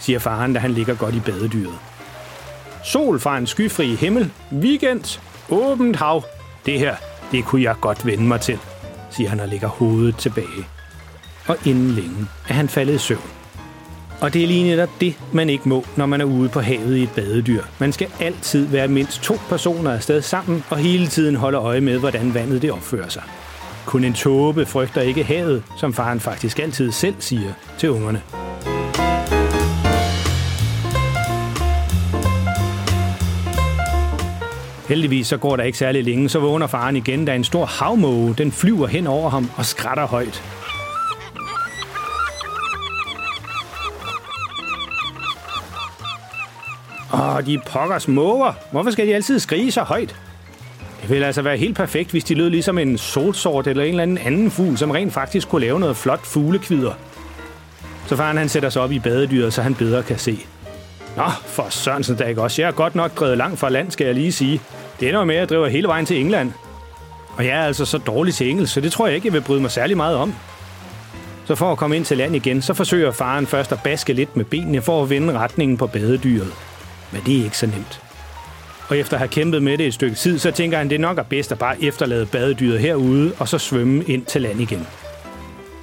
siger 0.00 0.18
faren, 0.18 0.52
da 0.52 0.58
han 0.58 0.70
ligger 0.70 0.94
godt 0.94 1.14
i 1.14 1.20
badedyret. 1.20 1.78
Sol 2.84 3.20
fra 3.20 3.38
en 3.38 3.46
skyfri 3.46 3.94
himmel, 3.94 4.30
weekend, 4.52 5.20
åbent 5.50 5.96
hav. 5.96 6.24
Det 6.66 6.78
her, 6.78 6.96
det 7.32 7.44
kunne 7.44 7.62
jeg 7.62 7.74
godt 7.80 8.06
vende 8.06 8.24
mig 8.24 8.40
til, 8.40 8.58
siger 9.10 9.30
han 9.30 9.40
og 9.40 9.48
lægger 9.48 9.68
hovedet 9.68 10.16
tilbage. 10.16 10.66
Og 11.46 11.56
inden 11.66 11.90
længe 11.90 12.26
er 12.48 12.54
han 12.54 12.68
faldet 12.68 12.94
i 12.94 12.98
søvn. 12.98 13.37
Og 14.20 14.34
det 14.34 14.42
er 14.42 14.46
lige 14.46 14.64
netop 14.64 14.88
det, 15.00 15.14
man 15.32 15.50
ikke 15.50 15.68
må, 15.68 15.84
når 15.96 16.06
man 16.06 16.20
er 16.20 16.24
ude 16.24 16.48
på 16.48 16.60
havet 16.60 16.96
i 16.96 17.02
et 17.02 17.10
badedyr. 17.10 17.62
Man 17.78 17.92
skal 17.92 18.08
altid 18.20 18.66
være 18.66 18.88
mindst 18.88 19.22
to 19.22 19.34
personer 19.48 19.92
afsted 19.92 20.22
sammen, 20.22 20.64
og 20.70 20.76
hele 20.76 21.06
tiden 21.06 21.36
holde 21.36 21.58
øje 21.58 21.80
med, 21.80 21.98
hvordan 21.98 22.34
vandet 22.34 22.62
det 22.62 22.72
opfører 22.72 23.08
sig. 23.08 23.22
Kun 23.86 24.04
en 24.04 24.14
tåbe 24.14 24.66
frygter 24.66 25.00
ikke 25.00 25.24
havet, 25.24 25.62
som 25.76 25.94
faren 25.94 26.20
faktisk 26.20 26.58
altid 26.58 26.92
selv 26.92 27.14
siger 27.18 27.52
til 27.78 27.90
ungerne. 27.90 28.22
Heldigvis 34.88 35.26
så 35.26 35.36
går 35.36 35.56
der 35.56 35.64
ikke 35.64 35.78
særlig 35.78 36.04
længe, 36.04 36.28
så 36.28 36.38
vågner 36.38 36.66
faren 36.66 36.96
igen, 36.96 37.24
da 37.24 37.34
en 37.34 37.44
stor 37.44 37.66
havmåge 37.66 38.34
den 38.38 38.52
flyver 38.52 38.86
hen 38.86 39.06
over 39.06 39.30
ham 39.30 39.50
og 39.56 39.66
skrætter 39.66 40.06
højt. 40.06 40.57
Og 47.38 47.46
de 47.46 47.58
pokkers 47.66 48.08
måger. 48.08 48.52
Hvorfor 48.70 48.90
skal 48.90 49.06
de 49.06 49.14
altid 49.14 49.38
skrige 49.38 49.72
så 49.72 49.82
højt? 49.82 50.16
Det 51.02 51.10
ville 51.10 51.26
altså 51.26 51.42
være 51.42 51.56
helt 51.56 51.76
perfekt, 51.76 52.10
hvis 52.10 52.24
de 52.24 52.34
lød 52.34 52.50
ligesom 52.50 52.78
en 52.78 52.98
solsort 52.98 53.66
eller 53.66 53.82
en 53.82 53.90
eller 53.90 54.02
anden 54.02 54.18
anden 54.18 54.50
fugl, 54.50 54.78
som 54.78 54.90
rent 54.90 55.12
faktisk 55.12 55.48
kunne 55.48 55.60
lave 55.60 55.80
noget 55.80 55.96
flot 55.96 56.26
fuglekvider. 56.26 56.92
Så 58.06 58.16
faren 58.16 58.36
han 58.36 58.48
sætter 58.48 58.68
sig 58.68 58.82
op 58.82 58.92
i 58.92 58.98
badedyret, 58.98 59.52
så 59.52 59.62
han 59.62 59.74
bedre 59.74 60.02
kan 60.02 60.18
se. 60.18 60.46
Nå, 61.16 61.22
for 61.46 61.66
Sørensen 61.70 62.16
da 62.16 62.24
ikke 62.24 62.42
også. 62.42 62.62
Jeg 62.62 62.68
er 62.68 62.72
godt 62.72 62.94
nok 62.94 63.18
drevet 63.18 63.38
langt 63.38 63.58
fra 63.58 63.68
land, 63.68 63.90
skal 63.90 64.04
jeg 64.04 64.14
lige 64.14 64.32
sige. 64.32 64.60
Det 65.00 65.08
ender 65.08 65.24
med, 65.24 65.34
at 65.34 65.40
jeg 65.40 65.48
driver 65.48 65.68
hele 65.68 65.88
vejen 65.88 66.06
til 66.06 66.20
England. 66.20 66.52
Og 67.36 67.44
jeg 67.44 67.56
er 67.56 67.62
altså 67.62 67.84
så 67.84 67.98
dårlig 67.98 68.34
til 68.34 68.50
engelsk, 68.50 68.74
så 68.74 68.80
det 68.80 68.92
tror 68.92 69.06
jeg 69.06 69.14
ikke, 69.14 69.26
jeg 69.26 69.32
vil 69.32 69.40
bryde 69.40 69.60
mig 69.60 69.70
særlig 69.70 69.96
meget 69.96 70.16
om. 70.16 70.34
Så 71.44 71.54
for 71.54 71.72
at 71.72 71.78
komme 71.78 71.96
ind 71.96 72.04
til 72.04 72.16
land 72.16 72.36
igen, 72.36 72.62
så 72.62 72.74
forsøger 72.74 73.12
faren 73.12 73.46
først 73.46 73.72
at 73.72 73.78
baske 73.84 74.12
lidt 74.12 74.36
med 74.36 74.44
benene 74.44 74.82
for 74.82 75.02
at 75.02 75.10
vende 75.10 75.38
retningen 75.38 75.76
på 75.76 75.86
badedyret. 75.86 76.52
Men 77.12 77.22
det 77.26 77.38
er 77.40 77.44
ikke 77.44 77.58
så 77.58 77.66
nemt. 77.66 78.02
Og 78.88 78.98
efter 78.98 79.14
at 79.14 79.18
have 79.18 79.28
kæmpet 79.28 79.62
med 79.62 79.78
det 79.78 79.86
et 79.86 79.94
stykke 79.94 80.16
tid, 80.16 80.38
så 80.38 80.50
tænker 80.50 80.78
han, 80.78 80.90
det 80.90 81.00
nok 81.00 81.18
er 81.18 81.22
bedst 81.22 81.52
at 81.52 81.58
bare 81.58 81.82
efterlade 81.82 82.26
badedyret 82.26 82.80
herude, 82.80 83.32
og 83.38 83.48
så 83.48 83.58
svømme 83.58 84.04
ind 84.04 84.24
til 84.24 84.42
land 84.42 84.60
igen. 84.60 84.86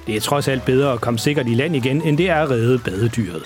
Det 0.06 0.16
er 0.16 0.20
trods 0.20 0.48
alt 0.48 0.64
bedre 0.64 0.92
at 0.92 1.00
komme 1.00 1.18
sikkert 1.18 1.46
i 1.46 1.54
land 1.54 1.76
igen, 1.76 2.02
end 2.02 2.18
det 2.18 2.30
er 2.30 2.34
at 2.42 2.50
redde 2.50 2.78
badedyret. 2.78 3.42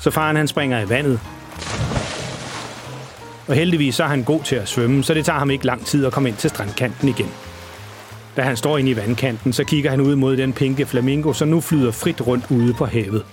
Så 0.00 0.10
faren 0.10 0.36
han 0.36 0.48
springer 0.48 0.80
i 0.80 0.88
vandet. 0.88 1.20
Og 3.48 3.54
heldigvis 3.54 3.94
så 3.94 4.04
er 4.04 4.08
han 4.08 4.22
god 4.22 4.42
til 4.42 4.56
at 4.56 4.68
svømme, 4.68 5.04
så 5.04 5.14
det 5.14 5.24
tager 5.24 5.38
ham 5.38 5.50
ikke 5.50 5.66
lang 5.66 5.86
tid 5.86 6.06
at 6.06 6.12
komme 6.12 6.28
ind 6.28 6.36
til 6.36 6.50
strandkanten 6.50 7.08
igen. 7.08 7.30
Da 8.36 8.42
han 8.42 8.56
står 8.56 8.78
inde 8.78 8.90
i 8.90 8.96
vandkanten, 8.96 9.52
så 9.52 9.64
kigger 9.64 9.90
han 9.90 10.00
ud 10.00 10.16
mod 10.16 10.36
den 10.36 10.52
pinke 10.52 10.86
flamingo, 10.86 11.32
som 11.32 11.48
nu 11.48 11.60
flyder 11.60 11.90
frit 11.90 12.26
rundt 12.26 12.44
ude 12.50 12.74
på 12.74 12.86
havet. 12.86 13.24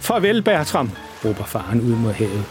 Farvel, 0.00 0.42
Bertram, 0.42 0.90
råber 1.24 1.44
faren 1.44 1.80
ud 1.80 1.96
mod 1.96 2.12
havet. 2.12 2.44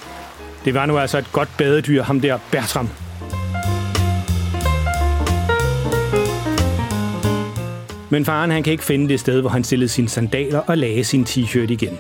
Det 0.66 0.74
var 0.74 0.86
nu 0.86 0.98
altså 0.98 1.18
et 1.18 1.32
godt 1.32 1.50
badedyr, 1.58 2.04
ham 2.04 2.22
der 2.22 2.38
Bertram. 2.52 2.90
Men 8.10 8.26
faren 8.26 8.52
han 8.52 8.64
kan 8.64 8.72
ikke 8.72 8.84
finde 8.84 9.10
det 9.10 9.20
sted, 9.20 9.42
hvor 9.42 9.50
han 9.50 9.64
stillede 9.64 9.90
sine 9.90 10.10
sandaler 10.10 10.60
og 10.60 10.78
lagde 10.78 11.04
sin 11.04 11.24
t-shirt 11.24 11.72
igen. 11.72 12.00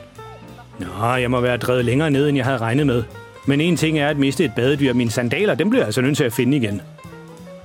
Nå, 0.79 1.15
jeg 1.15 1.31
må 1.31 1.41
være 1.41 1.57
drevet 1.57 1.85
længere 1.85 2.11
ned, 2.11 2.29
end 2.29 2.37
jeg 2.37 2.45
havde 2.45 2.57
regnet 2.57 2.87
med. 2.87 3.03
Men 3.45 3.61
en 3.61 3.77
ting 3.77 3.99
er 3.99 4.07
at 4.07 4.17
miste 4.17 4.45
et 4.45 4.51
badedyr. 4.55 4.93
Mine 4.93 5.11
sandaler, 5.11 5.55
dem 5.55 5.69
bliver 5.69 5.81
jeg 5.81 5.87
altså 5.87 6.01
nødt 6.01 6.17
til 6.17 6.23
at 6.23 6.33
finde 6.33 6.57
igen. 6.57 6.81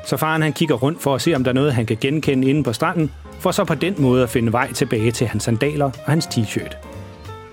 Så 0.07 0.17
faren 0.17 0.43
han 0.43 0.53
kigger 0.53 0.75
rundt 0.75 1.03
for 1.03 1.15
at 1.15 1.21
se, 1.23 1.35
om 1.35 1.45
der 1.45 1.51
er 1.51 1.55
noget, 1.55 1.75
han 1.75 1.87
kan 1.87 1.97
genkende 2.01 2.49
inde 2.49 2.63
på 2.63 2.73
stranden, 2.73 3.11
for 3.41 3.51
så 3.51 3.65
på 3.65 3.75
den 3.75 3.95
måde 3.99 4.23
at 4.23 4.31
finde 4.31 4.53
vej 4.53 4.73
tilbage 4.73 5.11
til 5.11 5.27
hans 5.27 5.43
sandaler 5.43 5.85
og 5.85 5.93
hans 6.07 6.27
t-shirt. 6.27 6.88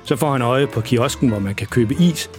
Så 0.06 0.16
får 0.16 0.32
han 0.32 0.42
øje 0.42 0.68
på 0.68 0.82
kiosken, 0.82 1.30
hvor 1.30 1.40
man 1.40 1.56
kan 1.56 1.68
købe 1.68 1.94
is, 1.94 2.30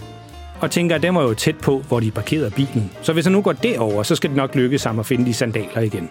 og 0.61 0.71
tænker, 0.71 0.95
at 0.95 1.03
den 1.03 1.15
var 1.15 1.21
jo 1.23 1.33
tæt 1.33 1.57
på, 1.57 1.83
hvor 1.87 1.99
de 1.99 2.11
parkerede 2.11 2.51
bilen. 2.51 2.91
Så 3.01 3.13
hvis 3.13 3.25
han 3.25 3.31
nu 3.31 3.41
går 3.41 3.51
derover, 3.51 4.03
så 4.03 4.15
skal 4.15 4.29
det 4.29 4.37
nok 4.37 4.55
lykkes 4.55 4.83
ham 4.83 4.99
at 4.99 5.05
finde 5.05 5.25
de 5.25 5.33
sandaler 5.33 5.81
igen. 5.81 6.09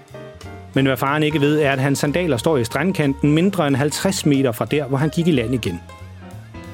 Men 0.75 0.87
hvad 0.87 0.97
faren 0.97 1.23
ikke 1.23 1.41
ved, 1.41 1.61
er, 1.61 1.73
at 1.73 1.79
hans 1.79 1.99
sandaler 1.99 2.37
står 2.37 2.57
i 2.57 2.65
strandkanten 2.65 3.33
mindre 3.33 3.67
end 3.67 3.77
50 3.77 4.27
meter 4.27 4.53
fra 4.53 4.65
der, 4.65 4.85
hvor 4.85 4.99
han 4.99 5.09
gik 5.09 5.29
i 5.29 5.31
land 5.31 5.55
igen. 5.55 5.81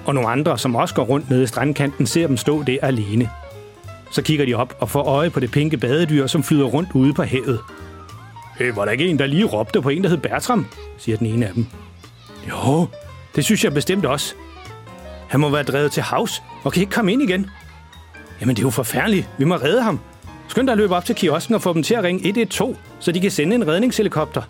Og 0.07 0.15
nogle 0.15 0.29
andre, 0.29 0.59
som 0.59 0.77
også 0.77 0.95
går 0.95 1.03
rundt 1.03 1.31
nede 1.31 1.43
i 1.43 1.47
strandkanten, 1.47 2.07
ser 2.07 2.27
dem 2.27 2.37
stå 2.37 2.63
der 2.63 2.79
alene. 2.83 3.31
Så 4.11 4.23
kigger 4.23 4.47
de 4.47 4.55
op 4.55 4.77
og 4.81 4.91
får 4.91 5.03
øje 5.03 5.31
på 5.31 5.41
det 5.41 5.51
pinke 5.51 5.77
badedyr, 5.77 6.27
som 6.27 6.43
flyder 6.43 6.65
rundt 6.65 6.89
ude 6.95 7.15
på 7.15 7.23
havet. 7.23 7.61
Øh, 8.61 8.77
var 8.77 8.85
der 8.85 8.93
ikke 8.93 9.07
en, 9.07 9.19
der 9.19 9.27
lige 9.27 9.45
råbte 9.45 9.83
på 9.83 9.89
en, 9.89 10.03
der 10.03 10.09
hed 10.09 10.19
Bertram? 10.19 10.67
siger 10.99 11.17
den 11.17 11.27
ene 11.27 11.47
af 11.47 11.53
dem. 11.55 11.67
Jo, 12.49 12.87
det 13.37 13.45
synes 13.45 13.65
jeg 13.65 13.75
bestemt 13.75 14.07
også, 14.07 14.35
han 15.33 15.41
må 15.41 15.49
være 15.49 15.63
drevet 15.63 15.93
til 15.93 16.03
havs 16.03 16.43
og 16.65 16.73
kan 16.73 16.81
ikke 16.81 16.93
komme 16.93 17.13
ind 17.13 17.23
igen. 17.23 17.51
Jamen, 18.41 18.57
det 18.57 18.63
er 18.63 18.67
jo 18.67 18.71
forfærdeligt. 18.71 19.29
Vi 19.39 19.45
må 19.45 19.55
redde 19.55 19.83
ham. 19.83 20.01
Skynd 20.49 20.67
dig 20.67 20.73
at 20.73 20.79
løbe 20.79 20.97
op 20.97 21.05
til 21.05 21.15
kiosken 21.15 21.55
og 21.55 21.63
få 21.63 21.73
dem 21.73 21.83
til 21.83 21.95
at 21.95 22.05
ringe 22.05 22.29
112, 22.29 22.77
så 23.01 23.13
de 23.13 23.21
kan 23.21 23.31
sende 23.31 23.55
en 23.55 23.69
redningshelikopter. 23.69 24.43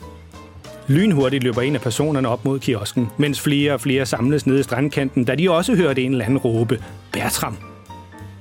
Lynhurtigt 0.89 1.45
løber 1.45 1.63
en 1.63 1.75
af 1.75 1.81
personerne 1.81 2.29
op 2.29 2.45
mod 2.45 2.59
kiosken, 2.59 3.09
mens 3.17 3.41
flere 3.41 3.73
og 3.73 3.81
flere 3.81 4.07
samles 4.07 4.47
nede 4.47 4.61
i 4.61 4.63
strandkanten, 4.63 5.25
da 5.25 5.35
de 5.35 5.51
også 5.51 5.75
hørte 5.75 6.03
en 6.03 6.13
eller 6.13 6.25
anden 6.25 6.39
råbe, 6.39 6.85
Bertram. 7.13 7.57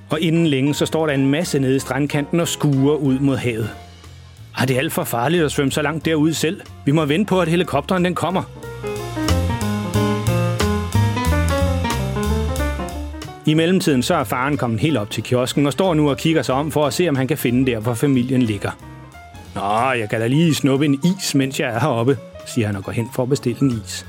Og 0.10 0.22
inden 0.22 0.48
længe, 0.48 0.74
så 0.74 0.86
står 0.86 1.08
der 1.08 1.14
en 1.14 1.32
masse 1.32 1.60
nede 1.60 1.76
i 1.76 1.80
strandkanten 1.80 2.40
og 2.40 2.48
skuer 2.48 2.96
ud 2.96 3.20
mod 3.20 3.38
havet. 3.38 3.70
Ah, 4.56 4.62
er 4.62 4.66
det 4.66 4.78
alt 4.78 4.94
for 4.94 5.04
farligt 5.04 5.44
at 5.44 5.52
svømme 5.52 5.72
så 5.72 5.82
langt 5.82 6.06
derud 6.06 6.34
selv? 6.34 6.62
Vi 6.86 6.92
må 6.92 7.06
vente 7.06 7.30
på, 7.30 7.42
at 7.42 7.48
helikopteren 7.48 8.06
den 8.06 8.16
kommer. 8.16 8.44
I 13.46 13.54
mellemtiden 13.54 14.04
så 14.04 14.16
er 14.16 14.24
faren 14.24 14.58
kommet 14.58 14.80
helt 14.80 14.98
op 14.98 15.10
til 15.10 15.24
kiosken 15.24 15.66
og 15.66 15.74
står 15.74 15.94
nu 15.94 16.10
og 16.10 16.18
kigger 16.18 16.42
sig 16.42 16.56
om 16.56 16.72
for 16.72 16.86
at 16.86 16.94
se, 16.94 17.10
om 17.10 17.16
han 17.16 17.28
kan 17.28 17.38
finde 17.38 17.72
der, 17.72 17.80
hvor 17.80 17.94
familien 17.94 18.42
ligger. 18.42 18.72
Nå, 19.56 19.92
jeg 19.92 20.10
kan 20.10 20.20
da 20.20 20.28
lige 20.28 20.56
snuppe 20.56 20.86
en 20.86 21.02
is, 21.20 21.36
mens 21.36 21.60
jeg 21.60 21.70
er 21.70 21.80
heroppe, 21.80 22.18
siger 22.46 22.68
han 22.68 22.76
og 22.76 22.84
går 22.84 22.92
hen 22.92 23.10
for 23.16 23.24
at 23.24 23.30
bestille 23.30 23.62
en 23.62 23.82
is. 23.86 24.06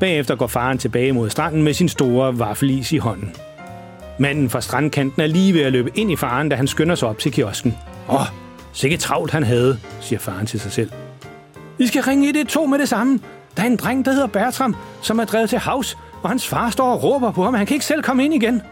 Bagefter 0.00 0.36
går 0.36 0.46
faren 0.46 0.78
tilbage 0.78 1.12
mod 1.12 1.30
stranden 1.30 1.62
med 1.62 1.74
sin 1.74 1.88
store 1.88 2.38
vaffelis 2.38 2.92
i 2.92 2.98
hånden. 2.98 3.32
Manden 4.18 4.50
fra 4.50 4.60
strandkanten 4.60 5.22
er 5.22 5.26
lige 5.26 5.54
ved 5.54 5.62
at 5.62 5.72
løbe 5.72 5.90
ind 5.94 6.12
i 6.12 6.16
faren, 6.16 6.48
da 6.48 6.56
han 6.56 6.66
skynder 6.66 6.94
sig 6.94 7.08
op 7.08 7.18
til 7.18 7.32
kiosken. 7.32 7.76
Åh, 8.08 8.26
sikke 8.72 8.96
travlt 8.96 9.32
han 9.32 9.42
havde, 9.42 9.78
siger 10.00 10.18
faren 10.18 10.46
til 10.46 10.60
sig 10.60 10.72
selv. 10.72 10.90
Vi 11.78 11.86
skal 11.86 12.02
ringe 12.02 12.26
112 12.26 12.68
med 12.68 12.78
det 12.78 12.88
samme. 12.88 13.20
Der 13.56 13.62
er 13.62 13.66
en 13.66 13.76
dreng, 13.76 14.04
der 14.04 14.12
hedder 14.12 14.26
Bertram, 14.26 14.76
som 15.02 15.18
er 15.18 15.24
drevet 15.24 15.50
til 15.50 15.58
havs, 15.58 15.96
og 16.26 16.30
hans 16.30 16.46
far 16.48 16.70
står 16.70 16.92
og 16.92 17.02
råber 17.02 17.30
på 17.30 17.44
ham, 17.44 17.54
han 17.54 17.66
kan 17.66 17.74
ikke 17.74 17.86
selv 17.86 18.02
komme 18.02 18.24
ind 18.24 18.34
igen. 18.34 18.62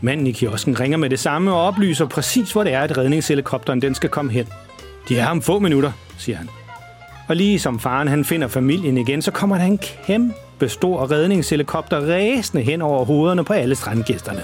Manden 0.00 0.26
i 0.26 0.32
kiosken 0.32 0.80
ringer 0.80 0.98
med 0.98 1.10
det 1.10 1.18
samme 1.18 1.52
og 1.52 1.66
oplyser 1.66 2.06
præcis, 2.06 2.52
hvor 2.52 2.64
det 2.64 2.72
er, 2.72 2.80
at 2.80 2.98
redningshelikopteren 2.98 3.82
den 3.82 3.94
skal 3.94 4.10
komme 4.10 4.32
hen. 4.32 4.46
De 5.08 5.18
er 5.18 5.28
om 5.28 5.42
få 5.42 5.58
minutter, 5.58 5.92
siger 6.18 6.36
han. 6.36 6.48
Og 7.28 7.36
lige 7.36 7.58
som 7.58 7.80
faren 7.80 8.08
han 8.08 8.24
finder 8.24 8.48
familien 8.48 8.98
igen, 8.98 9.22
så 9.22 9.30
kommer 9.30 9.58
der 9.58 9.64
en 9.64 9.78
kæmpe 9.78 10.68
stor 10.68 11.10
redningshelikopter 11.10 12.00
ræsende 12.00 12.62
hen 12.62 12.82
over 12.82 13.04
hovederne 13.04 13.44
på 13.44 13.52
alle 13.52 13.74
strandgæsterne. 13.74 14.42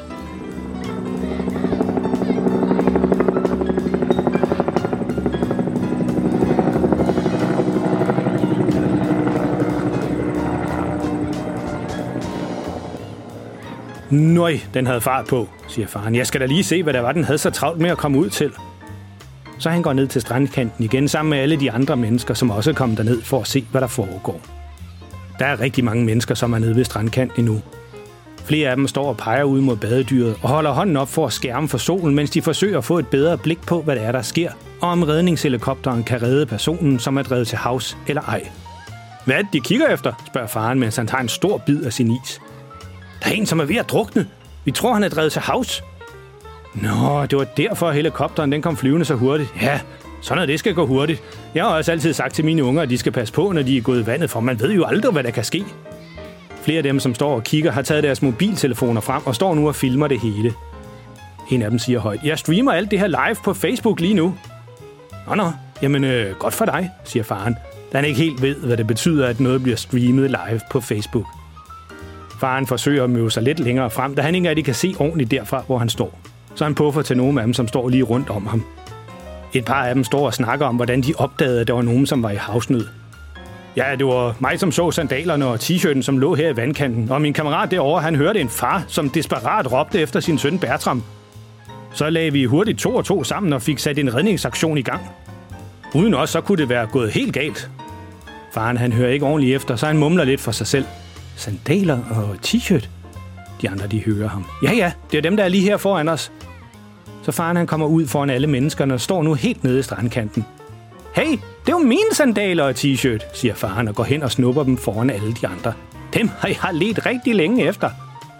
Nøj, 14.18 14.58
den 14.74 14.86
havde 14.86 15.00
fart 15.00 15.26
på, 15.26 15.48
siger 15.68 15.86
faren. 15.88 16.14
Jeg 16.14 16.26
skal 16.26 16.40
da 16.40 16.46
lige 16.46 16.64
se, 16.64 16.82
hvad 16.82 16.92
der 16.92 17.00
var, 17.00 17.12
den 17.12 17.24
havde 17.24 17.38
så 17.38 17.50
travlt 17.50 17.80
med 17.80 17.90
at 17.90 17.98
komme 17.98 18.18
ud 18.18 18.30
til. 18.30 18.52
Så 19.58 19.70
han 19.70 19.82
går 19.82 19.92
ned 19.92 20.06
til 20.06 20.20
strandkanten 20.20 20.84
igen 20.84 21.08
sammen 21.08 21.30
med 21.30 21.38
alle 21.38 21.56
de 21.56 21.70
andre 21.70 21.96
mennesker, 21.96 22.34
som 22.34 22.50
også 22.50 22.70
er 22.70 22.74
kommet 22.74 22.98
derned 22.98 23.22
for 23.22 23.40
at 23.40 23.46
se, 23.46 23.64
hvad 23.70 23.80
der 23.80 23.86
foregår. 23.86 24.40
Der 25.38 25.46
er 25.46 25.60
rigtig 25.60 25.84
mange 25.84 26.04
mennesker, 26.04 26.34
som 26.34 26.52
er 26.52 26.58
nede 26.58 26.76
ved 26.76 26.84
strandkanten 26.84 27.44
nu. 27.44 27.60
Flere 28.44 28.70
af 28.70 28.76
dem 28.76 28.88
står 28.88 29.08
og 29.08 29.16
peger 29.16 29.42
ud 29.42 29.60
mod 29.60 29.76
badedyret 29.76 30.36
og 30.42 30.48
holder 30.48 30.70
hånden 30.70 30.96
op 30.96 31.08
for 31.08 31.26
at 31.26 31.32
skærme 31.32 31.68
for 31.68 31.78
solen, 31.78 32.14
mens 32.14 32.30
de 32.30 32.42
forsøger 32.42 32.78
at 32.78 32.84
få 32.84 32.98
et 32.98 33.06
bedre 33.06 33.38
blik 33.38 33.60
på, 33.66 33.82
hvad 33.82 33.96
der 33.96 34.02
er, 34.02 34.12
der 34.12 34.22
sker, 34.22 34.50
og 34.80 34.88
om 34.88 35.02
redningshelikopteren 35.02 36.04
kan 36.04 36.22
redde 36.22 36.46
personen, 36.46 36.98
som 36.98 37.16
er 37.16 37.22
drevet 37.22 37.48
til 37.48 37.58
havs 37.58 37.96
eller 38.06 38.22
ej. 38.22 38.48
Hvad 39.24 39.36
er 39.36 39.42
det, 39.42 39.52
de 39.52 39.60
kigger 39.60 39.86
efter? 39.86 40.24
spørger 40.26 40.46
faren, 40.46 40.78
mens 40.80 40.96
han 40.96 41.06
tager 41.06 41.22
en 41.22 41.28
stor 41.28 41.58
bid 41.66 41.82
af 41.82 41.92
sin 41.92 42.10
is. 42.10 42.40
Der 43.22 43.28
er 43.28 43.32
en, 43.32 43.46
som 43.46 43.60
er 43.60 43.64
ved 43.64 43.76
at 43.76 43.88
drukne. 43.88 44.26
Vi 44.64 44.70
tror, 44.70 44.94
han 44.94 45.04
er 45.04 45.08
drevet 45.08 45.32
til 45.32 45.42
havs. 45.42 45.82
Nå, 46.74 47.26
det 47.26 47.38
var 47.38 47.44
derfor, 47.44 47.88
at 47.88 47.94
helikopteren 47.94 48.52
den 48.52 48.62
kom 48.62 48.76
flyvende 48.76 49.04
så 49.04 49.14
hurtigt. 49.14 49.54
Ja, 49.62 49.80
sådan 50.20 50.36
noget, 50.36 50.48
det 50.48 50.58
skal 50.58 50.74
gå 50.74 50.86
hurtigt. 50.86 51.22
Jeg 51.54 51.64
har 51.64 51.70
også 51.70 51.92
altid 51.92 52.12
sagt 52.12 52.34
til 52.34 52.44
mine 52.44 52.64
unger, 52.64 52.82
at 52.82 52.90
de 52.90 52.98
skal 52.98 53.12
passe 53.12 53.34
på, 53.34 53.52
når 53.52 53.62
de 53.62 53.76
er 53.76 53.80
gået 53.80 54.02
i 54.02 54.06
vandet, 54.06 54.30
for 54.30 54.40
man 54.40 54.60
ved 54.60 54.72
jo 54.72 54.84
aldrig, 54.84 55.12
hvad 55.12 55.24
der 55.24 55.30
kan 55.30 55.44
ske. 55.44 55.64
Flere 56.62 56.76
af 56.76 56.82
dem, 56.82 57.00
som 57.00 57.14
står 57.14 57.34
og 57.34 57.44
kigger, 57.44 57.72
har 57.72 57.82
taget 57.82 58.02
deres 58.02 58.22
mobiltelefoner 58.22 59.00
frem 59.00 59.26
og 59.26 59.34
står 59.34 59.54
nu 59.54 59.68
og 59.68 59.74
filmer 59.74 60.08
det 60.08 60.20
hele. 60.20 60.52
En 61.50 61.62
af 61.62 61.70
dem 61.70 61.78
siger 61.78 61.98
højt, 61.98 62.20
jeg 62.24 62.38
streamer 62.38 62.72
alt 62.72 62.90
det 62.90 62.98
her 62.98 63.06
live 63.06 63.36
på 63.44 63.54
Facebook 63.54 64.00
lige 64.00 64.14
nu. 64.14 64.34
Nå, 65.28 65.34
nå, 65.34 65.50
jamen 65.82 66.04
øh, 66.04 66.36
godt 66.36 66.54
for 66.54 66.64
dig, 66.64 66.90
siger 67.04 67.22
faren, 67.22 67.56
da 67.92 67.98
han 67.98 68.04
ikke 68.04 68.20
helt 68.20 68.42
ved, 68.42 68.54
hvad 68.54 68.76
det 68.76 68.86
betyder, 68.86 69.26
at 69.26 69.40
noget 69.40 69.62
bliver 69.62 69.76
streamet 69.76 70.30
live 70.30 70.60
på 70.70 70.80
Facebook. 70.80 71.26
Faren 72.40 72.66
forsøger 72.66 73.04
at 73.04 73.10
møde 73.10 73.30
sig 73.30 73.42
lidt 73.42 73.60
længere 73.60 73.90
frem, 73.90 74.14
da 74.14 74.22
han 74.22 74.34
ikke 74.34 74.48
rigtig 74.48 74.64
kan 74.64 74.74
se 74.74 74.94
ordentligt 74.98 75.30
derfra, 75.30 75.62
hvor 75.66 75.78
han 75.78 75.88
står. 75.88 76.18
Så 76.54 76.64
han 76.64 76.74
puffer 76.74 77.02
til 77.02 77.16
nogle 77.16 77.40
af 77.40 77.46
dem, 77.46 77.54
som 77.54 77.68
står 77.68 77.88
lige 77.88 78.02
rundt 78.02 78.30
om 78.30 78.46
ham. 78.46 78.64
Et 79.52 79.64
par 79.64 79.84
af 79.84 79.94
dem 79.94 80.04
står 80.04 80.26
og 80.26 80.34
snakker 80.34 80.66
om, 80.66 80.76
hvordan 80.76 81.00
de 81.00 81.14
opdagede, 81.18 81.60
at 81.60 81.66
der 81.66 81.74
var 81.74 81.82
nogen, 81.82 82.06
som 82.06 82.22
var 82.22 82.30
i 82.30 82.36
havsnød. 82.36 82.86
Ja, 83.76 83.84
det 83.98 84.06
var 84.06 84.36
mig, 84.38 84.60
som 84.60 84.72
så 84.72 84.90
sandalerne 84.90 85.46
og 85.46 85.58
t-shirten, 85.60 86.02
som 86.02 86.18
lå 86.18 86.34
her 86.34 86.48
i 86.48 86.56
vandkanten. 86.56 87.10
Og 87.10 87.20
min 87.20 87.32
kammerat 87.32 87.70
derovre, 87.70 88.02
han 88.02 88.16
hørte 88.16 88.40
en 88.40 88.48
far, 88.48 88.84
som 88.88 89.10
desperat 89.10 89.72
råbte 89.72 90.00
efter 90.00 90.20
sin 90.20 90.38
søn 90.38 90.58
Bertram. 90.58 91.02
Så 91.92 92.10
lagde 92.10 92.32
vi 92.32 92.44
hurtigt 92.44 92.78
to 92.78 92.94
og 92.94 93.04
to 93.04 93.24
sammen 93.24 93.52
og 93.52 93.62
fik 93.62 93.78
sat 93.78 93.98
en 93.98 94.14
redningsaktion 94.14 94.78
i 94.78 94.82
gang. 94.82 95.00
Uden 95.94 96.14
os, 96.14 96.30
så 96.30 96.40
kunne 96.40 96.58
det 96.58 96.68
være 96.68 96.86
gået 96.86 97.10
helt 97.10 97.32
galt. 97.34 97.70
Faren 98.54 98.76
han 98.76 98.92
hører 98.92 99.10
ikke 99.10 99.26
ordentligt 99.26 99.56
efter, 99.56 99.76
så 99.76 99.86
han 99.86 99.98
mumler 99.98 100.24
lidt 100.24 100.40
for 100.40 100.52
sig 100.52 100.66
selv 100.66 100.84
sandaler 101.38 101.98
og 102.10 102.36
t-shirt. 102.46 102.88
De 103.62 103.70
andre, 103.70 103.86
de 103.86 104.04
hører 104.04 104.28
ham. 104.28 104.44
Ja, 104.62 104.72
ja, 104.72 104.92
det 105.10 105.18
er 105.18 105.22
dem, 105.22 105.36
der 105.36 105.44
er 105.44 105.48
lige 105.48 105.62
her 105.62 105.76
foran 105.76 106.08
os. 106.08 106.32
Så 107.22 107.32
faren 107.32 107.56
han 107.56 107.66
kommer 107.66 107.86
ud 107.86 108.06
foran 108.06 108.30
alle 108.30 108.46
menneskerne 108.46 108.94
og 108.94 109.00
står 109.00 109.22
nu 109.22 109.34
helt 109.34 109.64
nede 109.64 109.78
i 109.78 109.82
strandkanten. 109.82 110.44
Hey, 111.14 111.30
det 111.30 111.68
er 111.68 111.72
jo 111.72 111.78
mine 111.78 112.14
sandaler 112.14 112.64
og 112.64 112.70
t-shirt, 112.70 113.24
siger 113.34 113.54
faren 113.54 113.88
og 113.88 113.94
går 113.94 114.04
hen 114.04 114.22
og 114.22 114.30
snupper 114.30 114.62
dem 114.62 114.76
foran 114.76 115.10
alle 115.10 115.32
de 115.32 115.46
andre. 115.46 115.72
Dem 116.14 116.30
har 116.38 116.48
jeg 116.48 116.74
let 116.74 117.06
rigtig 117.06 117.34
længe 117.34 117.64
efter. 117.64 117.90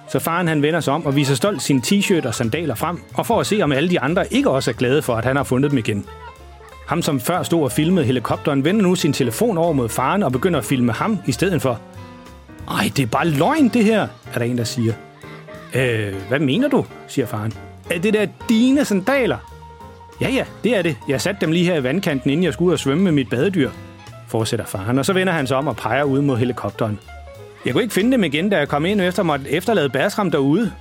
Så 0.08 0.18
faren 0.18 0.48
han 0.48 0.62
vender 0.62 0.80
sig 0.80 0.94
om 0.94 1.06
og 1.06 1.16
viser 1.16 1.34
stolt 1.34 1.62
sin 1.62 1.82
t-shirt 1.86 2.26
og 2.26 2.34
sandaler 2.34 2.74
frem, 2.74 3.02
og 3.14 3.26
for 3.26 3.40
at 3.40 3.46
se, 3.46 3.62
om 3.62 3.72
alle 3.72 3.90
de 3.90 4.00
andre 4.00 4.32
ikke 4.32 4.50
også 4.50 4.70
er 4.70 4.74
glade 4.74 5.02
for, 5.02 5.14
at 5.14 5.24
han 5.24 5.36
har 5.36 5.44
fundet 5.44 5.70
dem 5.70 5.78
igen. 5.78 6.04
Ham, 6.86 7.02
som 7.02 7.20
før 7.20 7.42
stod 7.42 7.62
og 7.62 7.72
filmede 7.72 8.06
helikopteren, 8.06 8.64
vender 8.64 8.82
nu 8.82 8.94
sin 8.94 9.12
telefon 9.12 9.58
over 9.58 9.72
mod 9.72 9.88
faren 9.88 10.22
og 10.22 10.32
begynder 10.32 10.58
at 10.58 10.64
filme 10.64 10.92
ham 10.92 11.18
i 11.26 11.32
stedet 11.32 11.62
for. 11.62 11.80
Ej, 12.70 12.90
det 12.96 13.02
er 13.02 13.06
bare 13.06 13.28
løgn, 13.28 13.68
det 13.68 13.84
her, 13.84 14.02
er 14.34 14.38
der 14.38 14.44
en, 14.44 14.58
der 14.58 14.64
siger. 14.64 14.92
Øh, 15.74 16.14
hvad 16.28 16.38
mener 16.38 16.68
du, 16.68 16.84
siger 17.06 17.26
faren. 17.26 17.52
Er 17.90 17.98
det 17.98 18.14
der 18.14 18.26
dine 18.48 18.84
sandaler? 18.84 19.38
Ja, 20.20 20.28
ja, 20.28 20.44
det 20.64 20.76
er 20.76 20.82
det. 20.82 20.96
Jeg 21.08 21.20
satte 21.20 21.40
dem 21.40 21.52
lige 21.52 21.64
her 21.64 21.74
i 21.74 21.82
vandkanten, 21.82 22.30
inden 22.30 22.44
jeg 22.44 22.52
skulle 22.52 22.66
ud 22.66 22.72
og 22.72 22.78
svømme 22.78 23.04
med 23.04 23.12
mit 23.12 23.30
badedyr, 23.30 23.70
fortsætter 24.28 24.66
faren, 24.66 24.98
og 24.98 25.06
så 25.06 25.12
vender 25.12 25.32
han 25.32 25.46
sig 25.46 25.56
om 25.56 25.66
og 25.66 25.76
peger 25.76 26.02
ud 26.02 26.20
mod 26.20 26.36
helikopteren. 26.36 26.98
Jeg 27.64 27.72
kunne 27.72 27.82
ikke 27.82 27.94
finde 27.94 28.12
dem 28.12 28.24
igen, 28.24 28.50
da 28.50 28.58
jeg 28.58 28.68
kom 28.68 28.86
ind 28.86 29.00
efter 29.00 29.22
måtte 29.22 29.50
efterlade 29.50 29.88
Bertram 29.88 30.30
derude. 30.30 30.72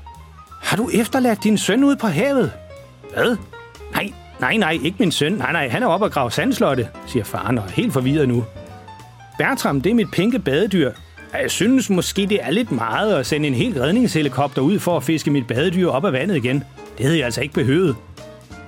Har 0.64 0.78
du 0.78 0.90
efterladt 0.94 1.44
din 1.44 1.58
søn 1.58 1.84
ude 1.84 1.96
på 1.96 2.08
havet? 2.08 2.52
Hvad? 3.14 3.38
Nej, 3.92 4.14
nej, 4.40 4.58
nej, 4.58 4.72
ikke 4.84 4.96
min 5.00 5.12
søn. 5.12 5.34
Nej, 5.34 5.52
nej, 5.52 5.70
han 5.70 5.84
er 5.84 5.88
oppe 5.88 6.06
og 6.06 6.12
grave 6.12 6.32
sandslotte, 6.32 6.88
siger 7.08 7.24
faren 7.24 7.58
og 7.58 7.64
er 7.64 7.70
helt 7.72 7.94
forvirret 7.94 8.28
nu. 8.28 8.46
Bertram, 9.38 9.82
det 9.82 9.90
er 9.90 9.94
mit 9.94 10.12
pinke 10.12 10.40
badedyr. 10.40 10.92
Jeg 11.34 11.52
synes 11.52 11.90
måske, 11.90 12.26
det 12.26 12.40
er 12.42 12.52
lidt 12.52 12.72
meget 12.72 13.16
at 13.16 13.26
sende 13.26 13.48
en 13.48 13.54
hel 13.54 13.82
redningshelikopter 13.82 14.62
ud 14.62 14.80
for 14.80 14.98
at 14.98 15.04
fiske 15.04 15.32
mit 15.32 15.48
badedyr 15.48 15.90
op 15.90 16.06
af 16.06 16.14
vandet 16.14 16.36
igen. 16.36 16.64
Det 16.98 17.06
havde 17.06 17.18
jeg 17.18 17.26
altså 17.26 17.42
ikke 17.42 17.54
behøvet. 17.54 17.96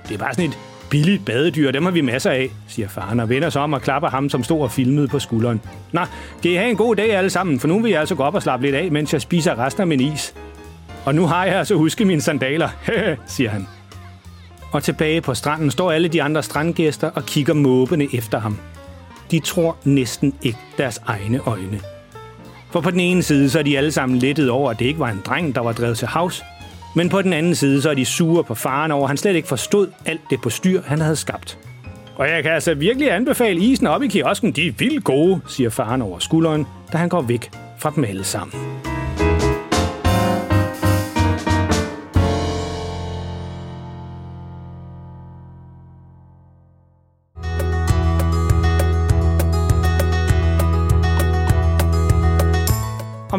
Det 0.07 0.13
er 0.13 0.17
bare 0.17 0.33
sådan 0.33 0.49
et 0.49 0.57
billigt 0.89 1.25
badedyr, 1.25 1.71
dem 1.71 1.83
har 1.83 1.91
vi 1.91 2.01
masser 2.01 2.31
af, 2.31 2.49
siger 2.67 2.87
faren 2.87 3.19
og 3.19 3.29
vender 3.29 3.49
sig 3.49 3.61
om 3.61 3.73
og 3.73 3.81
klapper 3.81 4.09
ham, 4.09 4.29
som 4.29 4.43
stod 4.43 4.61
og 4.61 4.71
filmede 4.71 5.07
på 5.07 5.19
skulderen. 5.19 5.61
Nå, 5.91 6.01
kan 6.41 6.51
I 6.51 6.55
have 6.55 6.69
en 6.69 6.75
god 6.75 6.95
dag 6.95 7.15
alle 7.15 7.29
sammen, 7.29 7.59
for 7.59 7.67
nu 7.67 7.79
vil 7.79 7.91
jeg 7.91 7.99
altså 7.99 8.15
gå 8.15 8.23
op 8.23 8.35
og 8.35 8.43
slappe 8.43 8.65
lidt 8.65 8.75
af, 8.75 8.91
mens 8.91 9.13
jeg 9.13 9.21
spiser 9.21 9.59
resten 9.59 9.81
af 9.81 9.87
min 9.87 9.99
is. 10.01 10.33
Og 11.05 11.15
nu 11.15 11.25
har 11.25 11.45
jeg 11.45 11.55
altså 11.55 11.75
husket 11.75 12.07
mine 12.07 12.21
sandaler, 12.21 12.69
siger 13.27 13.49
han. 13.49 13.67
Og 14.71 14.83
tilbage 14.83 15.21
på 15.21 15.33
stranden 15.33 15.71
står 15.71 15.91
alle 15.91 16.07
de 16.07 16.23
andre 16.23 16.43
strandgæster 16.43 17.09
og 17.09 17.25
kigger 17.25 17.53
måbende 17.53 18.07
efter 18.13 18.39
ham. 18.39 18.57
De 19.31 19.39
tror 19.39 19.77
næsten 19.83 20.33
ikke 20.41 20.59
deres 20.77 21.01
egne 21.05 21.39
øjne. 21.45 21.79
For 22.71 22.81
på 22.81 22.91
den 22.91 22.99
ene 22.99 23.23
side, 23.23 23.49
så 23.49 23.59
er 23.59 23.63
de 23.63 23.77
alle 23.77 23.91
sammen 23.91 24.19
lettet 24.19 24.49
over, 24.49 24.71
at 24.71 24.79
det 24.79 24.85
ikke 24.85 24.99
var 24.99 25.09
en 25.09 25.21
dreng, 25.25 25.55
der 25.55 25.61
var 25.61 25.71
drevet 25.71 25.97
til 25.97 26.07
havs. 26.07 26.43
Men 26.95 27.09
på 27.09 27.21
den 27.21 27.33
anden 27.33 27.55
side, 27.55 27.81
så 27.81 27.89
er 27.89 27.93
de 27.93 28.05
sure 28.05 28.43
på 28.43 28.55
faren 28.55 28.91
over, 28.91 29.03
at 29.03 29.09
han 29.09 29.17
slet 29.17 29.35
ikke 29.35 29.47
forstod 29.47 29.87
alt 30.05 30.21
det 30.29 30.41
på 30.41 30.49
styr, 30.49 30.81
han 30.85 31.01
havde 31.01 31.15
skabt. 31.15 31.57
Og 32.15 32.29
jeg 32.29 32.43
kan 32.43 32.51
altså 32.51 32.73
virkelig 32.73 33.11
anbefale 33.11 33.59
isen 33.59 33.87
op 33.87 34.03
i 34.03 34.07
kiosken. 34.07 34.51
De 34.51 34.67
er 34.67 34.71
vildt 34.71 35.03
gode, 35.03 35.41
siger 35.47 35.69
faren 35.69 36.01
over 36.01 36.19
skulderen, 36.19 36.67
da 36.93 36.97
han 36.97 37.09
går 37.09 37.21
væk 37.21 37.51
fra 37.79 37.91
dem 37.95 38.03
alle 38.03 38.23
sammen. 38.23 38.78